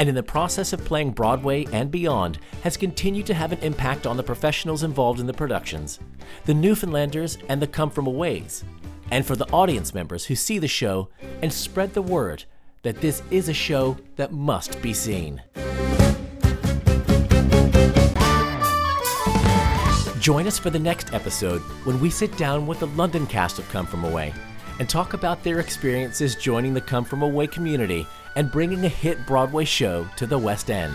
And 0.00 0.08
in 0.08 0.16
the 0.16 0.24
process 0.24 0.72
of 0.72 0.84
playing 0.84 1.12
Broadway 1.12 1.64
and 1.66 1.88
beyond, 1.88 2.40
has 2.64 2.76
continued 2.76 3.26
to 3.26 3.34
have 3.34 3.52
an 3.52 3.60
impact 3.60 4.08
on 4.08 4.16
the 4.16 4.24
professionals 4.24 4.82
involved 4.82 5.20
in 5.20 5.26
the 5.28 5.32
productions, 5.32 6.00
the 6.46 6.52
Newfoundlanders 6.52 7.38
and 7.48 7.62
the 7.62 7.68
Come 7.68 7.90
From 7.90 8.08
Aways, 8.08 8.64
and 9.12 9.24
for 9.24 9.36
the 9.36 9.48
audience 9.52 9.94
members 9.94 10.24
who 10.24 10.34
see 10.34 10.58
the 10.58 10.66
show 10.66 11.10
and 11.42 11.52
spread 11.52 11.94
the 11.94 12.02
word 12.02 12.42
that 12.82 13.00
this 13.00 13.22
is 13.30 13.48
a 13.48 13.54
show 13.54 13.96
that 14.16 14.32
must 14.32 14.82
be 14.82 14.92
seen. 14.92 15.40
Join 20.26 20.48
us 20.48 20.58
for 20.58 20.70
the 20.70 20.78
next 20.80 21.14
episode 21.14 21.60
when 21.84 22.00
we 22.00 22.10
sit 22.10 22.36
down 22.36 22.66
with 22.66 22.80
the 22.80 22.88
London 22.88 23.28
cast 23.28 23.60
of 23.60 23.68
Come 23.68 23.86
From 23.86 24.02
Away 24.02 24.34
and 24.80 24.90
talk 24.90 25.14
about 25.14 25.44
their 25.44 25.60
experiences 25.60 26.34
joining 26.34 26.74
the 26.74 26.80
Come 26.80 27.04
From 27.04 27.22
Away 27.22 27.46
community 27.46 28.08
and 28.34 28.50
bringing 28.50 28.84
a 28.84 28.88
hit 28.88 29.24
Broadway 29.24 29.64
show 29.64 30.04
to 30.16 30.26
the 30.26 30.36
West 30.36 30.68
End. 30.68 30.92